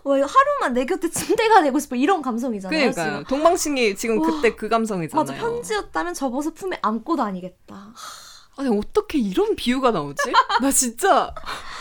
와, 0.04 0.16
하루만 0.16 0.74
내 0.74 0.86
곁에 0.86 1.10
침대가 1.10 1.62
되고 1.62 1.80
싶어 1.80 1.96
이런 1.96 2.22
감성이잖아요. 2.22 2.78
그러니까요. 2.92 3.24
동방신기 3.24 3.96
지금 3.96 4.20
어, 4.20 4.22
그때 4.22 4.56
그 4.56 4.68
감성이잖아요. 4.70 5.26
맞아 5.26 5.34
편지였다면 5.34 6.13
접어서 6.13 6.54
품에 6.54 6.78
안고 6.82 7.16
다니겠다. 7.16 7.94
아니 8.58 8.70
어떻게 8.70 9.18
이런 9.18 9.56
비유가 9.56 9.92
나오지? 9.92 10.32
나 10.62 10.72
진짜 10.72 11.34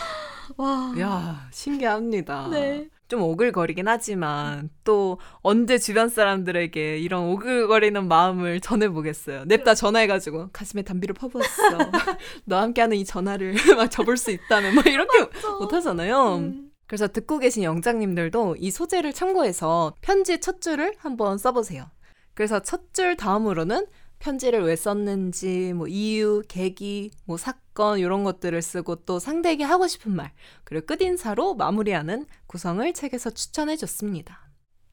와. 0.57 0.93
야 0.99 1.47
신기합니다. 1.51 2.47
네. 2.49 2.89
좀 3.09 3.21
오글거리긴 3.21 3.87
하지만 3.87 4.69
또 4.83 5.19
언제 5.41 5.77
주변 5.77 6.09
사람들에게 6.09 6.97
이런 6.97 7.25
오글거리는 7.25 8.07
마음을 8.07 8.59
전해보겠어요. 8.59 9.43
냅다 9.45 9.75
전화해가지고 9.75 10.49
가슴에 10.51 10.81
담비를 10.81 11.13
퍼부었어. 11.13 11.77
너와 12.45 12.63
함께하는 12.63 12.97
이 12.97 13.05
전화를 13.05 13.53
막 13.77 13.91
접을 13.91 14.17
수 14.17 14.31
있다면 14.31 14.73
막 14.75 14.87
이렇게 14.87 15.27
못하잖아요. 15.59 16.35
음. 16.37 16.72
그래서 16.93 17.07
듣고 17.07 17.39
계신 17.39 17.63
영장님들도 17.63 18.57
이 18.59 18.69
소재를 18.69 19.13
참고해서 19.13 19.95
편지 20.01 20.39
첫 20.39 20.61
줄을 20.61 20.93
한번 20.99 21.39
써보세요. 21.39 21.89
그래서 22.35 22.59
첫 22.59 22.93
줄 22.93 23.17
다음으로는 23.17 23.87
편지를 24.19 24.61
왜 24.61 24.75
썼는지, 24.75 25.73
뭐 25.73 25.87
이유, 25.87 26.43
계기, 26.47 27.09
뭐 27.25 27.37
사건 27.37 27.97
이런 27.97 28.23
것들을 28.23 28.61
쓰고 28.61 28.97
또 29.05 29.17
상대에게 29.17 29.63
하고 29.63 29.87
싶은 29.87 30.15
말, 30.15 30.33
그리고 30.63 30.85
끝인사로 30.85 31.55
마무리하는 31.55 32.27
구성을 32.45 32.93
책에서 32.93 33.31
추천해 33.31 33.75
줬습니다. 33.75 34.41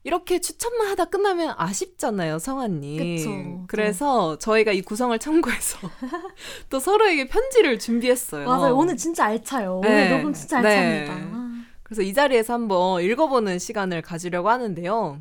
이렇게 0.03 0.39
추천만 0.41 0.87
하다 0.89 1.05
끝나면 1.05 1.55
아쉽잖아요, 1.59 2.39
성아님. 2.39 3.17
그쵸. 3.17 3.65
그래서 3.69 4.39
저희가 4.39 4.73
이 4.73 4.81
구성을 4.81 5.19
참고해서 5.19 5.79
또 6.71 6.81
서로에게 6.81 7.29
편지를 7.29 7.79
준비했어요. 7.79 8.47
맞아요. 8.49 8.75
오늘 8.75 8.97
진짜 8.97 9.27
알차요. 9.27 9.81
오늘 9.85 9.91
네. 9.91 10.17
녹음 10.17 10.33
진짜 10.33 10.61
알차입니다. 10.61 11.15
네. 11.15 11.40
그래서 11.91 12.03
이 12.03 12.15
자리에서 12.15 12.53
한번 12.53 13.03
읽어보는 13.03 13.59
시간을 13.59 14.01
가지려고 14.03 14.49
하는데요. 14.49 15.21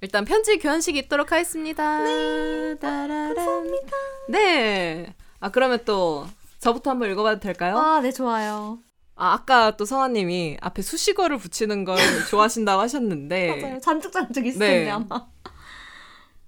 일단 0.00 0.24
편지 0.24 0.58
교환식이 0.58 0.96
있도록 1.00 1.32
하겠습니다. 1.32 2.04
네. 2.04 2.76
따라란. 2.78 3.34
감사합니다. 3.34 3.96
네. 4.28 5.12
아 5.40 5.50
그러면 5.50 5.80
또 5.84 6.24
저부터 6.60 6.90
한번 6.90 7.10
읽어봐도 7.10 7.40
될까요? 7.40 7.76
아, 7.76 8.00
네 8.00 8.12
좋아요. 8.12 8.78
아, 9.16 9.32
아까 9.32 9.76
또 9.76 9.84
성아님이 9.84 10.58
앞에 10.60 10.82
수식어를 10.82 11.36
붙이는 11.38 11.84
걸 11.84 11.96
좋아하신다고 12.30 12.80
하셨는데 12.80 13.60
맞아요. 13.62 13.80
잔뜩잔뜩 13.80 14.46
있을 14.46 14.58
네. 14.60 14.84
텐데 14.84 14.90
아마. 14.92 15.26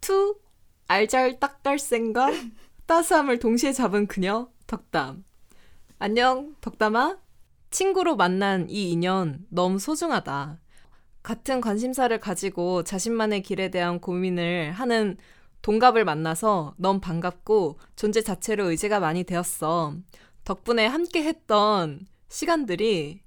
To 0.00 0.36
알잘딱깔센과 0.86 2.30
따스함을 2.86 3.40
동시에 3.40 3.72
잡은 3.72 4.06
그녀 4.06 4.48
덕담. 4.68 5.24
안녕 5.98 6.54
덕담아. 6.60 7.16
친구로 7.70 8.16
만난 8.16 8.68
이 8.70 8.90
인연 8.90 9.44
너무 9.48 9.78
소중하다. 9.78 10.60
같은 11.22 11.60
관심사를 11.60 12.18
가지고 12.20 12.84
자신만의 12.84 13.42
길에 13.42 13.68
대한 13.70 14.00
고민을 14.00 14.72
하는 14.72 15.16
동갑을 15.62 16.04
만나서 16.04 16.74
너무 16.76 17.00
반갑고 17.00 17.78
존재 17.96 18.22
자체로 18.22 18.70
의지가 18.70 19.00
많이 19.00 19.24
되었어. 19.24 19.94
덕분에 20.44 20.86
함께 20.86 21.24
했던 21.24 22.06
시간들이 22.28 23.22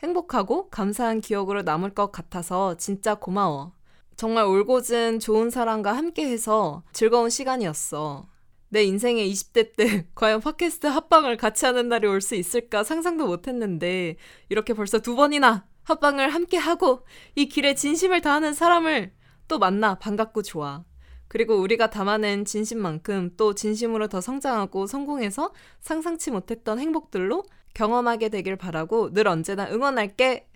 행복하고 0.00 0.68
감사한 0.70 1.20
기억으로 1.20 1.62
남을 1.62 1.94
것 1.94 2.12
같아서 2.12 2.76
진짜 2.76 3.16
고마워. 3.16 3.72
정말 4.16 4.44
올곧은 4.44 5.18
좋은 5.18 5.50
사람과 5.50 5.96
함께 5.96 6.28
해서 6.30 6.84
즐거운 6.92 7.30
시간이었어. 7.30 8.28
내 8.68 8.82
인생의 8.84 9.30
20대 9.30 9.76
때 9.76 10.06
과연 10.14 10.40
팟캐스트 10.40 10.86
합방을 10.86 11.36
같이 11.36 11.64
하는 11.66 11.88
날이 11.88 12.06
올 12.06 12.20
수 12.20 12.34
있을까 12.34 12.82
상상도 12.84 13.26
못 13.26 13.46
했는데 13.48 14.16
이렇게 14.48 14.74
벌써 14.74 14.98
두 15.00 15.14
번이나 15.16 15.66
합방을 15.84 16.30
함께 16.30 16.56
하고 16.56 17.04
이 17.34 17.46
길에 17.48 17.74
진심을 17.74 18.20
다하는 18.20 18.54
사람을 18.54 19.12
또 19.48 19.58
만나 19.58 19.96
반갑고 19.96 20.42
좋아. 20.42 20.84
그리고 21.28 21.56
우리가 21.56 21.90
담아낸 21.90 22.44
진심만큼 22.44 23.32
또 23.36 23.54
진심으로 23.54 24.08
더 24.08 24.20
성장하고 24.20 24.86
성공해서 24.86 25.52
상상치 25.80 26.30
못했던 26.30 26.78
행복들로 26.78 27.42
경험하게 27.74 28.28
되길 28.30 28.56
바라고 28.56 29.12
늘 29.12 29.26
언제나 29.28 29.68
응원할게. 29.70 30.48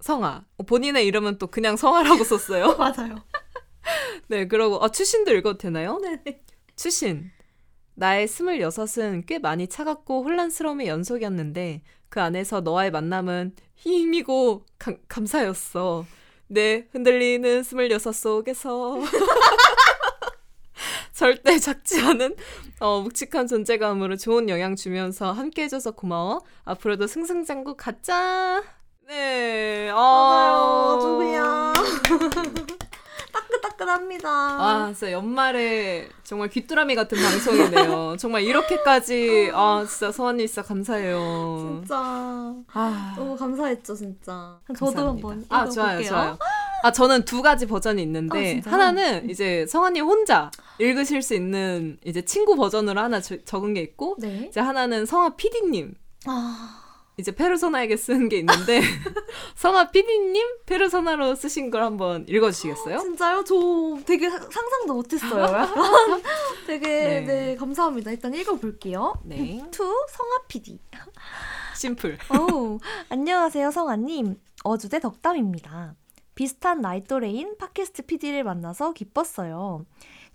성아. 0.00 0.44
본인의 0.66 1.06
이름은 1.06 1.38
또 1.38 1.46
그냥 1.46 1.76
성아라고 1.76 2.22
썼어요. 2.24 2.76
맞아요. 2.78 3.16
네, 4.28 4.46
그러고 4.46 4.82
아 4.84 4.90
추신도 4.90 5.32
읽어도 5.34 5.58
되나요? 5.58 5.98
네. 6.02 6.22
추신. 6.76 7.30
나의 7.94 8.26
스물여섯은 8.26 9.24
꽤 9.26 9.38
많이 9.38 9.68
차갑고 9.68 10.24
혼란스러움의 10.24 10.88
연속이었는데 10.88 11.82
그 12.08 12.20
안에서 12.20 12.60
너와의 12.60 12.90
만남은 12.90 13.54
힘이고 13.76 14.64
가, 14.78 14.94
감사였어. 15.08 16.04
내 16.48 16.86
흔들리는 16.92 17.62
스물여섯 17.62 18.14
속에서 18.14 18.98
절대 21.12 21.58
작지 21.58 22.00
않은 22.00 22.34
어, 22.80 23.00
묵직한 23.00 23.46
존재감으로 23.46 24.16
좋은 24.16 24.48
영향 24.48 24.74
주면서 24.74 25.32
함께 25.32 25.62
해줘서 25.62 25.92
고마워. 25.92 26.42
앞으로도 26.64 27.06
승승장구 27.06 27.76
갖자. 27.76 28.62
네. 29.06 29.90
어... 29.90 29.96
맞아요. 29.96 30.98
누구야. 31.02 31.72
따끈따끈합니다. 33.60 34.28
아, 34.28 34.92
진짜 34.94 35.12
연말에 35.12 36.08
정말 36.22 36.48
귀뚜라미 36.48 36.94
같은 36.94 37.18
방송이네요. 37.18 38.16
정말 38.18 38.42
이렇게까지 38.42 39.50
아, 39.54 39.84
진짜 39.88 40.12
서원님 40.12 40.46
진짜 40.46 40.62
감사해요. 40.62 41.80
진짜. 41.80 41.96
아. 42.72 43.14
너무 43.16 43.36
감사했죠, 43.36 43.94
진짜. 43.94 44.58
저도 44.76 45.08
한번 45.08 45.44
아, 45.48 45.68
좋아요, 45.68 46.02
좋아요. 46.02 46.38
아, 46.82 46.92
저는 46.92 47.24
두 47.24 47.42
가지 47.42 47.66
버전이 47.66 48.02
있는데 48.02 48.60
아, 48.66 48.70
하나는 48.70 49.30
이제 49.30 49.66
성아님 49.66 50.04
혼자 50.04 50.50
읽으실 50.78 51.22
수 51.22 51.34
있는 51.34 51.98
이제 52.04 52.22
친구 52.22 52.56
버전으로 52.56 53.00
하나 53.00 53.20
저, 53.20 53.36
적은 53.44 53.74
게 53.74 53.80
있고 53.80 54.16
네. 54.18 54.46
이제 54.48 54.60
하나는 54.60 55.06
성아 55.06 55.36
PD님. 55.36 55.94
아. 56.26 56.83
이제 57.16 57.32
페르소나에게 57.32 57.96
쓰는 57.96 58.28
게 58.28 58.38
있는데 58.38 58.80
성아 59.54 59.90
PD님 59.90 60.64
페르소나로 60.66 61.34
쓰신 61.36 61.70
걸 61.70 61.82
한번 61.82 62.26
읽어주시겠어요? 62.28 62.98
진짜요? 62.98 63.44
저 63.44 63.54
되게 64.04 64.28
상상도 64.28 64.94
못했어요. 64.94 65.66
되게 66.66 66.86
네. 66.88 67.20
네. 67.20 67.56
감사합니다. 67.56 68.10
일단 68.10 68.34
읽어볼게요. 68.34 69.14
네. 69.24 69.62
To 69.70 69.84
성아 69.84 70.42
PD. 70.48 70.80
심플. 71.76 72.18
오, 72.52 72.80
안녕하세요 73.08 73.70
성아님. 73.70 74.40
어주대 74.64 74.98
덕담입니다. 74.98 75.94
비슷한 76.34 76.80
나이 76.80 77.04
또래인 77.04 77.56
팟캐스트 77.58 78.06
PD를 78.06 78.42
만나서 78.42 78.92
기뻤어요. 78.92 79.86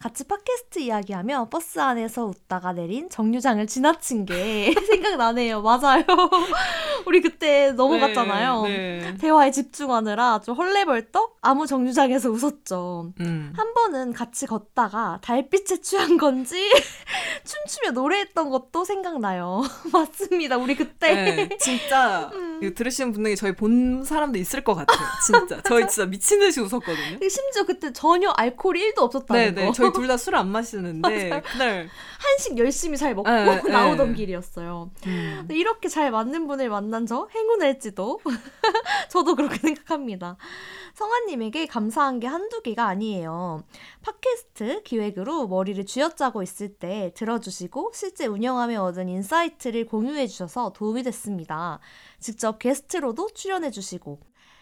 같이 0.01 0.23
팟캐스트 0.23 0.79
이야기하며 0.79 1.49
버스 1.49 1.77
안에서 1.79 2.23
웃다가 2.25 2.71
내린 2.71 3.09
정류장을 3.09 3.67
지나친 3.67 4.25
게 4.25 4.73
생각나네요. 4.87 5.61
맞아요. 5.61 6.03
우리 7.05 7.19
그때 7.21 7.73
넘어갔잖아요. 7.73 8.63
네, 8.63 8.99
네. 9.01 9.17
대화에 9.17 9.51
집중하느라 9.51 10.39
좀 10.39 10.55
헐레벌떡 10.55 11.39
아무 11.41 11.67
정류장에서 11.67 12.29
웃었죠. 12.29 13.11
음. 13.19 13.51
한 13.57 13.73
번은 13.73 14.13
같이 14.13 14.45
걷다가 14.45 15.19
달빛에 15.21 15.81
취한 15.81 16.17
건지 16.17 16.55
춤추며 17.43 17.91
노래했던 17.91 18.49
것도 18.49 18.85
생각나요. 18.85 19.63
맞습니다. 19.91 20.57
우리 20.57 20.75
그때 20.75 21.13
네, 21.13 21.49
진짜 21.59 22.29
음. 22.33 22.73
들으시는 22.73 23.11
분들이 23.11 23.35
저희 23.35 23.53
본 23.53 24.03
사람도 24.05 24.37
있을 24.39 24.63
것 24.63 24.75
같아요. 24.75 24.99
진짜 25.25 25.61
저희 25.65 25.87
진짜 25.87 26.05
미친 26.05 26.39
듯이 26.39 26.61
웃었거든요. 26.61 27.19
심지어 27.29 27.65
그때 27.65 27.91
전혀 27.91 28.29
알코올이 28.29 28.93
1도 28.93 28.99
없었다는 28.99 29.55
네, 29.55 29.65
거. 29.65 29.71
저희 29.73 29.88
둘 29.91 30.07
다 30.07 30.13
술 30.13 30.35
안 30.35 30.47
마시는데 30.47 31.41
그날 31.51 31.89
한식 32.19 32.57
열심히 32.57 32.97
잘 32.97 33.15
먹고 33.15 33.29
네, 33.29 33.61
나오던 33.69 34.09
네. 34.09 34.15
길이었어요. 34.15 34.91
음. 35.05 35.47
이렇게 35.49 35.87
잘 35.89 36.11
맞는 36.11 36.47
분을 36.47 36.69
만난 36.69 37.05
저 37.05 37.27
행운일지도 37.33 38.19
저도 39.09 39.35
그렇게 39.35 39.57
생각합니다. 39.57 40.37
성아님에게 40.95 41.65
감사한 41.67 42.19
게 42.19 42.27
한두 42.27 42.61
개가 42.61 42.85
아니에요. 42.87 43.63
팟캐스트 44.01 44.83
기획으로 44.83 45.47
머리를 45.47 45.85
쥐어짜고 45.85 46.43
있을 46.43 46.75
때 46.75 47.11
들어주시고 47.15 47.91
실제 47.93 48.25
운영하며 48.25 48.83
얻은 48.83 49.07
insight를 49.07 49.85
공유해 49.85 50.27
주셔서 50.27 50.73
도움이 50.73 51.03
됐습니다. 51.03 51.79
직접 52.19 52.59
게스트로도 52.59 53.29
출연해 53.33 53.71
주시고 53.71 54.19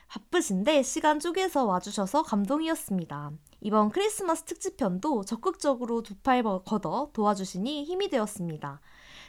바쁘신데 0.09 0.83
시간 0.83 1.19
쪼개서 1.19 1.65
와주셔서 1.65 2.23
감동이었습니다. 2.23 3.31
이번 3.62 3.89
크리스마스 3.89 4.43
특집편도 4.43 5.24
적극적으로 5.26 6.02
두 6.04 6.15
팔 6.24 6.43
걷어 6.65 7.10
도와주시니 7.13 7.84
힘이 7.86 8.10
되었습니다. 8.10 8.80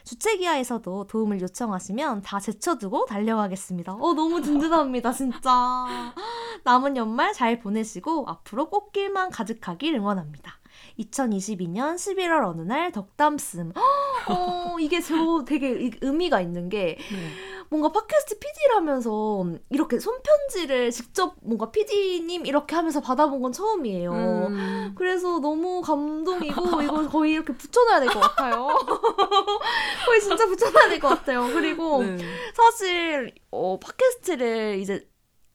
주책이하에서도 0.05 1.07
도움을 1.07 1.41
요청하시면 1.41 2.21
다 2.21 2.39
제쳐두고 2.39 3.05
달려가겠습니다. 3.05 3.93
어, 3.93 4.13
너무 4.13 4.41
든든합니다, 4.41 5.11
진짜. 5.11 5.51
남은 6.63 6.97
연말 6.97 7.33
잘 7.33 7.59
보내시고 7.59 8.25
앞으로 8.27 8.69
꽃길만 8.69 9.29
가득하길 9.31 9.95
응원합니다. 9.95 10.53
2022년 10.99 11.95
11월 11.95 12.45
어느 12.47 12.61
날 12.61 12.91
덕담씀. 12.91 13.73
어, 14.29 14.77
이게 14.79 15.01
저 15.01 15.43
되게 15.45 15.91
의미가 16.01 16.41
있는 16.41 16.69
게 16.69 16.97
네. 17.11 17.29
뭔가 17.69 17.91
팟캐스트 17.91 18.39
PD라면서 18.39 19.45
이렇게 19.69 19.99
손편지를 19.99 20.89
직접 20.91 21.35
뭔가 21.41 21.69
PD님 21.71 22.45
이렇게 22.47 22.75
하면서 22.75 22.99
받아본 22.99 23.41
건 23.41 23.51
처음이에요. 23.51 24.11
음. 24.11 24.93
그래서 24.97 25.39
너무 25.39 25.81
감동이고 25.81 26.81
이거 26.81 27.07
거의 27.09 27.33
이렇게 27.33 27.53
붙여놔야 27.53 27.99
될 27.99 28.09
것 28.09 28.19
같아요. 28.21 28.67
거의 30.07 30.21
진짜 30.21 30.47
붙여놔야 30.47 30.89
될 30.89 30.99
것 30.99 31.09
같아요. 31.09 31.45
그리고 31.53 32.03
네. 32.03 32.17
사실 32.55 33.33
어, 33.51 33.79
팟캐스트를 33.79 34.79
이제 34.79 35.07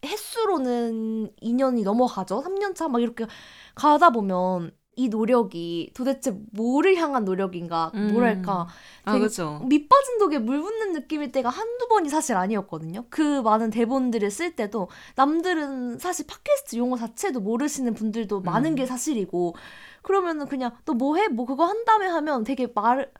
횟수로는 0.05 1.33
2년이 1.43 1.83
넘어가죠. 1.83 2.43
3년 2.43 2.75
차 2.75 2.89
막 2.89 3.03
이렇게 3.03 3.27
가다 3.75 4.11
보면 4.11 4.71
이 4.97 5.09
노력이 5.09 5.91
도대체 5.95 6.37
뭐를 6.53 6.97
향한 6.97 7.25
노력인가 7.25 7.91
음. 7.95 8.13
뭐랄까 8.13 8.67
아, 9.05 9.13
그렇죠. 9.19 9.61
밑빠진 9.67 10.19
독에 10.19 10.39
물 10.39 10.61
붓는 10.61 10.93
느낌일 10.93 11.33
때가 11.33 11.49
한두 11.49 11.89
번이 11.89 12.09
사실 12.09 12.37
아니었거든요. 12.37 13.05
그 13.11 13.43
많은 13.43 13.71
대본들을 13.71 14.31
쓸 14.31 14.55
때도 14.57 14.89
남들은 15.17 15.99
사실 15.99 16.27
팟캐스트 16.27 16.77
용어 16.77 16.97
자체도 16.97 17.41
모르시는 17.41 17.95
분들도 17.95 18.39
음. 18.39 18.43
많은 18.43 18.75
게 18.75 18.87
사실이고 18.87 19.55
그러면은 20.03 20.47
그냥 20.47 20.73
너 20.85 20.95
뭐 20.95 21.17
해? 21.17 21.29
뭐 21.29 21.45
그거 21.47 21.65
한 21.65 21.85
다음에 21.85 22.07
하면 22.07 22.45
되게 22.45 22.69
말 22.75 23.11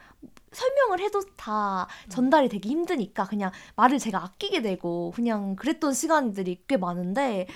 설명을 0.53 1.01
해도 1.01 1.21
다 1.37 1.89
전달이 2.09 2.49
되기 2.49 2.69
힘드니까 2.69 3.25
그냥 3.25 3.51
말을 3.77 3.99
제가 3.99 4.23
아끼게 4.23 4.63
되고 4.63 5.13
그냥 5.15 5.57
그랬던 5.57 5.93
시간들이 5.93 6.63
꽤 6.69 6.77
많은데 6.77 7.47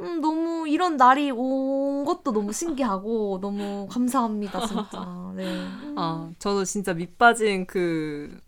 음, 0.00 0.20
너무 0.20 0.66
이런 0.68 0.96
날이 0.96 1.30
온 1.30 2.04
것도 2.04 2.32
너무 2.32 2.52
신기하고 2.52 3.38
너무 3.40 3.86
감사합니다, 3.90 4.66
진짜. 4.66 5.32
네. 5.36 5.44
아, 5.96 6.30
저도 6.38 6.64
진짜 6.64 6.94
밑빠진 6.94 7.66
그 7.66 8.38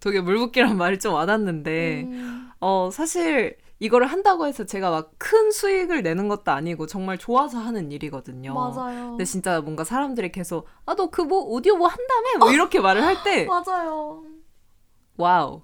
되게 0.00 0.20
물붓기란 0.20 0.76
말이 0.76 0.98
좀 0.98 1.14
와닿는데, 1.14 2.02
음. 2.04 2.50
어, 2.60 2.90
사실 2.92 3.56
이거를 3.80 4.06
한다고 4.06 4.46
해서 4.46 4.64
제가 4.64 4.90
막 4.90 5.10
큰 5.18 5.50
수익을 5.50 6.02
내는 6.02 6.28
것도 6.28 6.52
아니고 6.52 6.86
정말 6.86 7.18
좋아서 7.18 7.58
하는 7.58 7.90
일이거든요. 7.90 8.54
맞아요. 8.54 9.10
근데 9.10 9.24
진짜 9.24 9.60
뭔가 9.60 9.82
사람들이 9.84 10.30
계속 10.32 10.66
아 10.86 10.94
너 10.94 11.08
그 11.10 11.22
뭐 11.24 11.40
오디오 11.40 11.76
뭐 11.76 11.88
한다며 11.88 12.38
뭐 12.38 12.52
이렇게 12.52 12.78
말을 12.80 13.02
할 13.02 13.22
때 13.24 13.46
맞아요. 13.50 14.22
wow. 15.16 15.62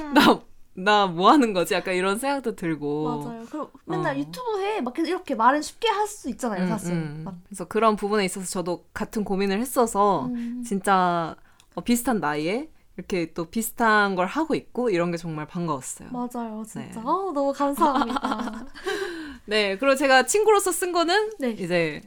음. 0.00 0.12
나 0.14 0.40
나 0.74 1.06
뭐 1.06 1.30
하는 1.30 1.52
거지? 1.52 1.74
약간 1.74 1.94
이런 1.94 2.18
생각도 2.18 2.56
들고. 2.56 3.04
맞아요. 3.24 3.46
그럼 3.50 3.68
맨날 3.84 4.16
어. 4.16 4.18
유튜브 4.18 4.60
해. 4.62 4.80
막 4.80 4.98
이렇게 4.98 5.34
말은 5.34 5.60
쉽게 5.62 5.88
할 5.88 6.06
수 6.06 6.28
있잖아요, 6.30 6.64
음, 6.64 6.68
사실. 6.68 6.92
음, 6.92 7.24
음. 7.26 7.42
그래서 7.46 7.64
그런 7.66 7.96
부분에 7.96 8.24
있어서 8.24 8.46
저도 8.46 8.86
같은 8.94 9.24
고민을 9.24 9.60
했어서 9.60 10.26
음. 10.26 10.62
진짜 10.66 11.36
어, 11.74 11.80
비슷한 11.82 12.20
나이에 12.20 12.68
이렇게 12.96 13.32
또 13.32 13.46
비슷한 13.46 14.14
걸 14.14 14.26
하고 14.26 14.54
있고 14.54 14.90
이런 14.90 15.10
게 15.10 15.16
정말 15.16 15.46
반가웠어요. 15.46 16.08
맞아요, 16.10 16.62
진짜. 16.66 16.88
네. 16.88 17.00
어, 17.04 17.32
너무 17.34 17.52
감사합니다. 17.52 18.66
네, 19.46 19.76
그리고 19.78 19.94
제가 19.96 20.24
친구로서 20.26 20.72
쓴 20.72 20.92
거는 20.92 21.32
네. 21.38 21.50
이제 21.50 22.00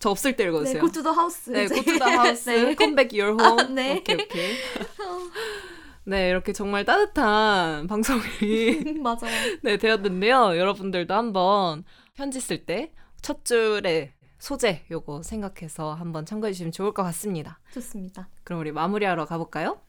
저 0.00 0.10
없을 0.10 0.36
때 0.36 0.44
읽어주세요. 0.44 0.74
네, 0.74 0.80
고투더 0.80 1.10
하우스. 1.12 1.50
네, 1.50 1.66
고투더 1.66 2.04
하우스. 2.04 2.50
네. 2.50 2.74
컴백 2.74 3.12
유얼 3.14 3.40
홈. 3.40 3.74
네. 3.74 3.98
오케이, 4.00 4.16
오케이. 4.22 4.54
네, 6.06 6.28
이렇게 6.28 6.52
정말 6.52 6.84
따뜻한 6.84 7.86
방송이 7.88 8.20
맞아요. 9.02 9.58
네, 9.62 9.76
되었는데요. 9.78 10.56
여러분들도 10.58 11.14
한번 11.14 11.84
편지 12.14 12.40
쓸 12.40 12.64
때 12.66 12.92
첫 13.24 13.42
줄에 13.42 14.12
소재 14.38 14.84
요거 14.90 15.22
생각해서 15.22 15.94
한번 15.94 16.26
참고해 16.26 16.52
주시면 16.52 16.72
좋을 16.72 16.92
것 16.92 17.02
같습니다. 17.04 17.58
좋습니다. 17.72 18.28
그럼 18.44 18.60
우리 18.60 18.70
마무리하러 18.70 19.24
가볼까요? 19.24 19.80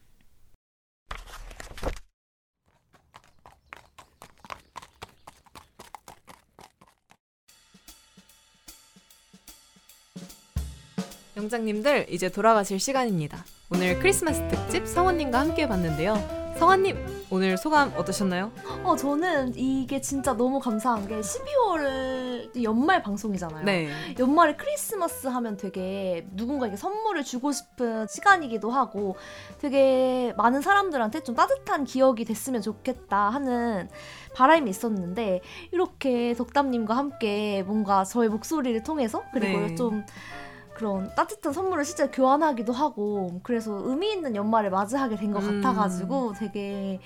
영장님들 11.36 12.08
이제 12.10 12.30
돌아가실 12.30 12.80
시간입니다. 12.80 13.44
오늘 13.72 13.98
크리스마스 14.00 14.48
특집 14.48 14.88
성원님과 14.88 15.40
함께 15.40 15.68
봤는데요. 15.68 16.14
성원님 16.60 17.26
오늘 17.32 17.58
소감 17.58 17.92
어떠셨나요? 17.98 18.52
어 18.84 18.96
저는 18.96 19.54
이게 19.56 20.00
진짜 20.00 20.34
너무 20.34 20.60
감사한 20.60 21.08
게 21.08 21.20
12월 21.20 22.64
연말 22.64 23.02
방송이잖아요. 23.02 23.66
네. 23.66 23.90
연말에 24.20 24.56
크리스마스 24.56 25.28
하면 25.28 25.58
되게 25.58 26.28
누군가에게 26.32 26.78
선물을 26.78 27.24
주고 27.24 27.52
싶은 27.52 28.08
시간이기도 28.08 28.70
하고 28.70 29.18
되게 29.60 30.34
많은 30.38 30.62
사람들한테 30.62 31.24
좀 31.24 31.36
따뜻한 31.36 31.84
기억이 31.86 32.24
됐으면 32.24 32.62
좋겠다 32.62 33.32
하는 33.32 33.90
바람이 34.36 34.70
있었는데 34.70 35.42
이렇게 35.72 36.36
덕담님과 36.36 36.96
함께 36.96 37.64
뭔가 37.64 38.04
저의 38.04 38.30
목소리를 38.30 38.82
통해서 38.84 39.24
그리고 39.34 39.60
네. 39.60 39.76
좀 39.76 40.06
그런 40.76 41.10
따뜻한 41.16 41.54
선물을 41.54 41.84
실제 41.86 42.08
교환하기도 42.10 42.72
하고 42.72 43.40
그래서 43.44 43.82
의미 43.86 44.12
있는 44.12 44.36
연말을 44.36 44.70
맞이하게 44.70 45.16
된것 45.16 45.44
음. 45.44 45.62
같아가지고 45.62 46.34
되게 46.34 47.00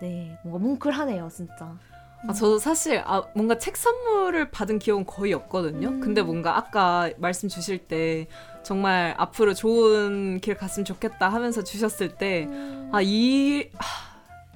네 0.00 0.38
뭔가 0.42 0.58
뭉클하네요 0.58 1.28
진짜. 1.32 1.78
아, 2.26 2.32
저도 2.32 2.58
사실 2.58 3.02
아, 3.04 3.22
뭔가 3.34 3.58
책 3.58 3.76
선물을 3.76 4.50
받은 4.50 4.78
기억은 4.78 5.06
거의 5.06 5.34
없거든요. 5.34 5.88
음. 5.88 6.00
근데 6.00 6.22
뭔가 6.22 6.56
아까 6.56 7.10
말씀 7.18 7.48
주실 7.48 7.78
때 7.86 8.26
정말 8.62 9.14
앞으로 9.18 9.54
좋은 9.54 10.40
길 10.40 10.56
갔으면 10.56 10.84
좋겠다 10.84 11.28
하면서 11.28 11.62
주셨을 11.62 12.16
때 12.16 12.44
음. 12.44 12.90
아 12.92 13.00
이 13.02 13.68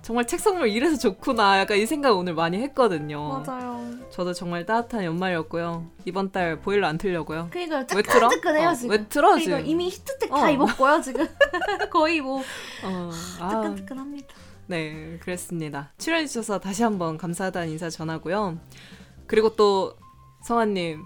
정말 0.09 0.27
책 0.27 0.41
선물 0.41 0.71
이래서 0.71 0.97
좋구나 0.97 1.59
약간 1.59 1.77
이 1.77 1.85
생각 1.85 2.17
오늘 2.17 2.33
많이 2.33 2.57
했거든요. 2.63 3.43
맞아요. 3.47 3.79
저도 4.09 4.33
정말 4.33 4.65
따뜻한 4.65 5.05
연말이었고요. 5.05 5.87
이번 6.07 6.33
달 6.33 6.59
보일러 6.63 6.87
안 6.87 6.97
틀려고요. 6.97 7.49
그니까 7.53 7.85
뜨끈뜨끈해요 7.85 8.71
어, 8.71 8.75
지금. 8.75 8.91
왜 8.91 9.07
틀어 9.07 9.39
지금? 9.39 9.67
이미 9.67 9.91
히트텍 9.91 10.33
어. 10.33 10.39
다 10.39 10.51
입었고요 10.51 11.03
지금. 11.03 11.29
거의 11.93 12.23
뭐 12.23 12.41
어, 12.85 13.11
뜨끈뜨끈합니다. 13.51 14.35
네, 14.69 15.19
그랬습니다. 15.21 15.93
출연해 15.99 16.27
주셔서 16.27 16.59
다시 16.59 16.83
한번 16.83 17.19
감사하다는 17.19 17.69
인사 17.69 17.91
전하고요. 17.91 18.59
그리고 19.27 19.57
또 19.57 19.95
성아님, 20.43 21.03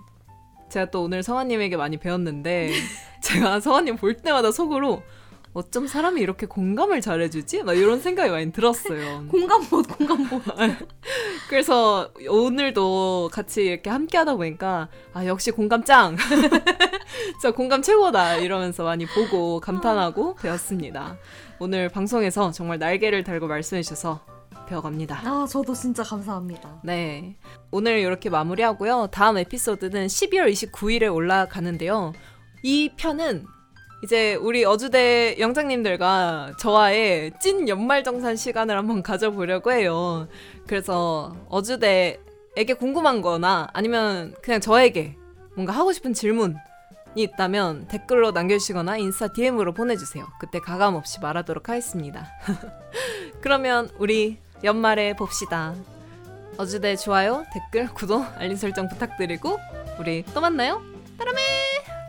제가 0.71 0.93
또 0.93 1.03
오늘 1.03 1.25
성아님에게 1.25 1.77
많이 1.77 1.97
배웠는데 1.97 2.71
제가 3.21 3.59
성아님 3.59 3.97
볼 3.97 4.17
때마다 4.19 4.53
속으로 4.53 5.03
어쩜 5.55 5.87
사람이 5.87 6.21
이렇게 6.21 6.47
공감을 6.47 7.01
잘해주지? 7.01 7.63
막 7.63 7.75
이런 7.75 8.01
생각이 8.01 8.31
많이 8.31 8.53
들었어요. 8.53 9.27
공감봇, 9.31 9.87
공감봇. 9.87 10.43
그래서 11.49 12.11
오늘도 12.29 13.31
같이 13.33 13.65
이렇게 13.65 13.91
함께 13.91 14.17
하다 14.17 14.37
보니까, 14.37 14.89
아, 15.13 15.27
역시 15.27 15.51
공감 15.51 15.85
짱! 15.85 16.17
진짜 17.41 17.53
공감 17.55 17.83
최고다 17.83 18.37
이러면서 18.37 18.85
많이 18.85 19.05
보고 19.07 19.61
감탄하고 19.61 20.37
배웠습니다. 20.37 21.19
오늘 21.59 21.91
방송에서 21.91 22.51
정말 22.51 22.79
날개를 22.79 23.23
달고 23.23 23.47
말씀해 23.47 23.83
주셔서 23.83 24.21
배워갑니다. 24.67 25.21
아, 25.25 25.47
저도 25.47 25.75
진짜 25.75 26.03
감사합니다. 26.03 26.81
네. 26.83 27.37
오늘 27.71 27.99
이렇게 27.99 28.31
마무리하고요. 28.31 29.09
다음 29.13 29.37
에피소드는 29.37 30.07
12월 30.07 30.51
29일에 30.51 31.13
올라가는데요. 31.13 32.15
이 32.63 32.91
편은 32.97 33.47
이제 34.03 34.35
우리 34.35 34.65
어주대 34.65 35.37
영장님들과 35.39 36.55
저와의 36.59 37.33
찐 37.41 37.69
연말정산 37.69 38.35
시간을 38.35 38.77
한번 38.77 39.03
가져보려고 39.03 39.71
해요. 39.73 40.27
그래서 40.67 41.37
어주대에게 41.49 42.75
궁금한 42.79 43.23
거나 43.23 43.69
아니면 43.73 44.35
그냥 44.43 44.61
저에게 44.61 45.17
뭔가 45.55 45.73
하고 45.73 45.93
싶은 45.93 46.15
질문이 46.15 46.55
있다면 47.15 47.87
댓글로 47.87 48.33
남겨주시거나 48.33 48.97
인스타 48.97 49.35
DM으로 49.35 49.73
보내주세요. 49.73 50.27
그때 50.41 50.59
가감 50.59 50.97
없이 50.97 51.21
말하도록 51.21 51.69
하겠습니다. 51.69 52.27
그러면 53.41 53.89
우리 53.99 54.39
연말에 54.65 55.15
봅시다. 55.15 55.75
어주대 56.57 56.97
좋아요, 56.97 57.45
댓글, 57.53 57.89
구독, 57.95 58.25
알림 58.37 58.57
설정 58.57 58.89
부탁드리고 58.89 59.59
우리 60.01 60.25
또 60.35 60.41
만나요. 60.41 60.83
따라메! 61.19 62.02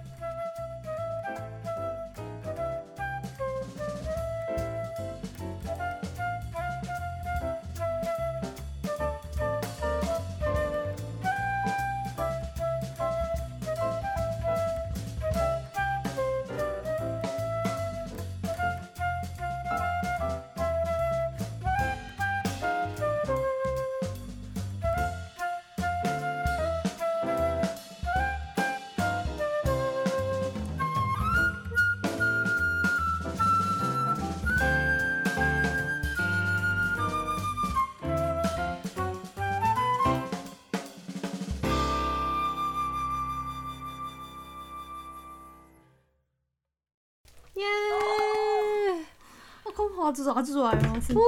아, 49.73 49.75
컴 49.75 49.99
아주 50.05 50.29
아주 50.31 50.53
좋아요. 50.53 50.79
진짜. 51.05 51.19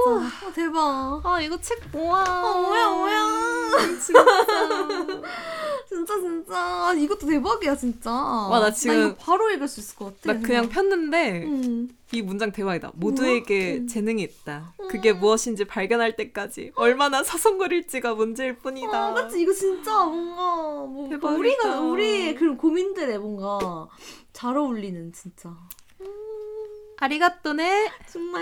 아, 0.46 0.52
대박. 0.54 1.20
아 1.24 1.40
이거 1.40 1.60
책 1.60 1.80
뭐야? 1.90 2.24
아, 2.24 2.60
뭐야 2.62 2.90
뭐야. 2.90 3.26
진짜. 4.00 4.24
진짜 5.88 6.20
진짜. 6.20 6.54
아, 6.56 6.94
이것도 6.96 7.26
대박이야 7.26 7.76
진짜. 7.76 8.10
와나 8.12 8.70
지금- 8.70 8.94
이거 9.08 9.14
바로 9.16 9.50
읽을 9.50 9.66
수 9.66 9.80
있을 9.80 9.96
것 9.96 10.20
같아. 10.22 10.32
나 10.34 10.46
그냥 10.46 10.68
폈는데 10.68 11.44
음. 11.44 11.88
이 12.12 12.22
문장 12.22 12.52
대박이다. 12.52 12.92
모두에게 12.94 13.78
음. 13.78 13.88
재능이 13.88 14.22
있다. 14.22 14.74
그게 14.88 15.12
무엇인지 15.12 15.64
발견할 15.64 16.14
때까지 16.14 16.70
얼마나 16.76 17.24
사성거릴지가 17.24 18.14
문제일 18.14 18.56
뿐이다. 18.58 19.08
아, 19.08 19.10
맞지 19.10 19.40
이거 19.40 19.52
진짜 19.52 20.04
뭔가 20.04 20.86
뭐 20.86 21.08
대박이다. 21.10 21.36
우리가 21.38 21.80
우리의 21.80 22.34
그런 22.36 22.56
고민들에 22.56 23.18
뭔가 23.18 23.88
잘 24.32 24.56
어울리는 24.56 25.12
진짜. 25.12 25.52
아리가또네 26.98 27.90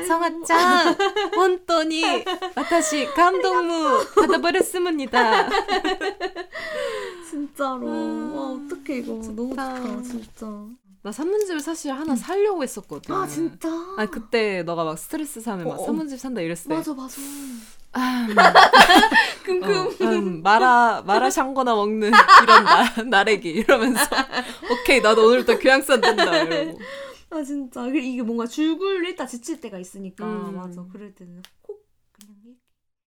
성아짱 0.06 0.96
혼돈이 1.36 2.24
와타시 2.54 3.06
감동무 3.14 4.04
받아버렸습니다. 4.14 5.48
진짜로. 7.30 7.86
음. 7.86 8.32
와 8.34 8.42
어떡해 8.52 8.98
이거 8.98 9.12
너무 9.34 9.50
좋다. 9.50 9.74
좋다 9.82 10.02
진짜. 10.02 10.46
나 11.02 11.12
산문집을 11.12 11.60
사실 11.60 11.92
하나 11.92 12.16
사려고 12.16 12.62
했었거든. 12.62 13.14
아 13.14 13.26
진짜. 13.26 13.68
아 13.98 14.06
그때 14.06 14.62
너가 14.62 14.84
막 14.84 14.98
스트레스 14.98 15.40
사면 15.40 15.66
막 15.68 15.78
어, 15.78 15.82
어. 15.82 15.86
산문집 15.86 16.18
산다 16.18 16.40
이랬을 16.40 16.68
때 16.68 16.74
맞아 16.74 16.94
맞아. 16.94 17.20
아, 17.96 18.26
음, 18.28 18.34
끔끔. 19.44 19.74
어, 20.00 20.04
음, 20.04 20.42
마라 20.42 21.02
마라 21.06 21.30
샹거나 21.30 21.74
먹는 21.74 22.10
이런 22.42 22.64
나, 22.64 22.84
나래기 23.04 23.50
이러면서 23.50 24.04
오케이 24.70 25.00
나도 25.00 25.26
오늘부터 25.26 25.58
교양산 25.58 26.00
된다 26.00 26.36
이러고 26.38 26.78
아 27.30 27.42
진짜. 27.42 27.82
그리고 27.84 27.98
이게 28.06 28.22
뭔가 28.22 28.46
줄글 28.46 29.08
읽다 29.08 29.26
지칠 29.26 29.60
때가 29.60 29.78
있으니까 29.78 30.26
음. 30.26 30.56
맞아. 30.56 30.84
그럴 30.92 31.14
때는. 31.14 31.42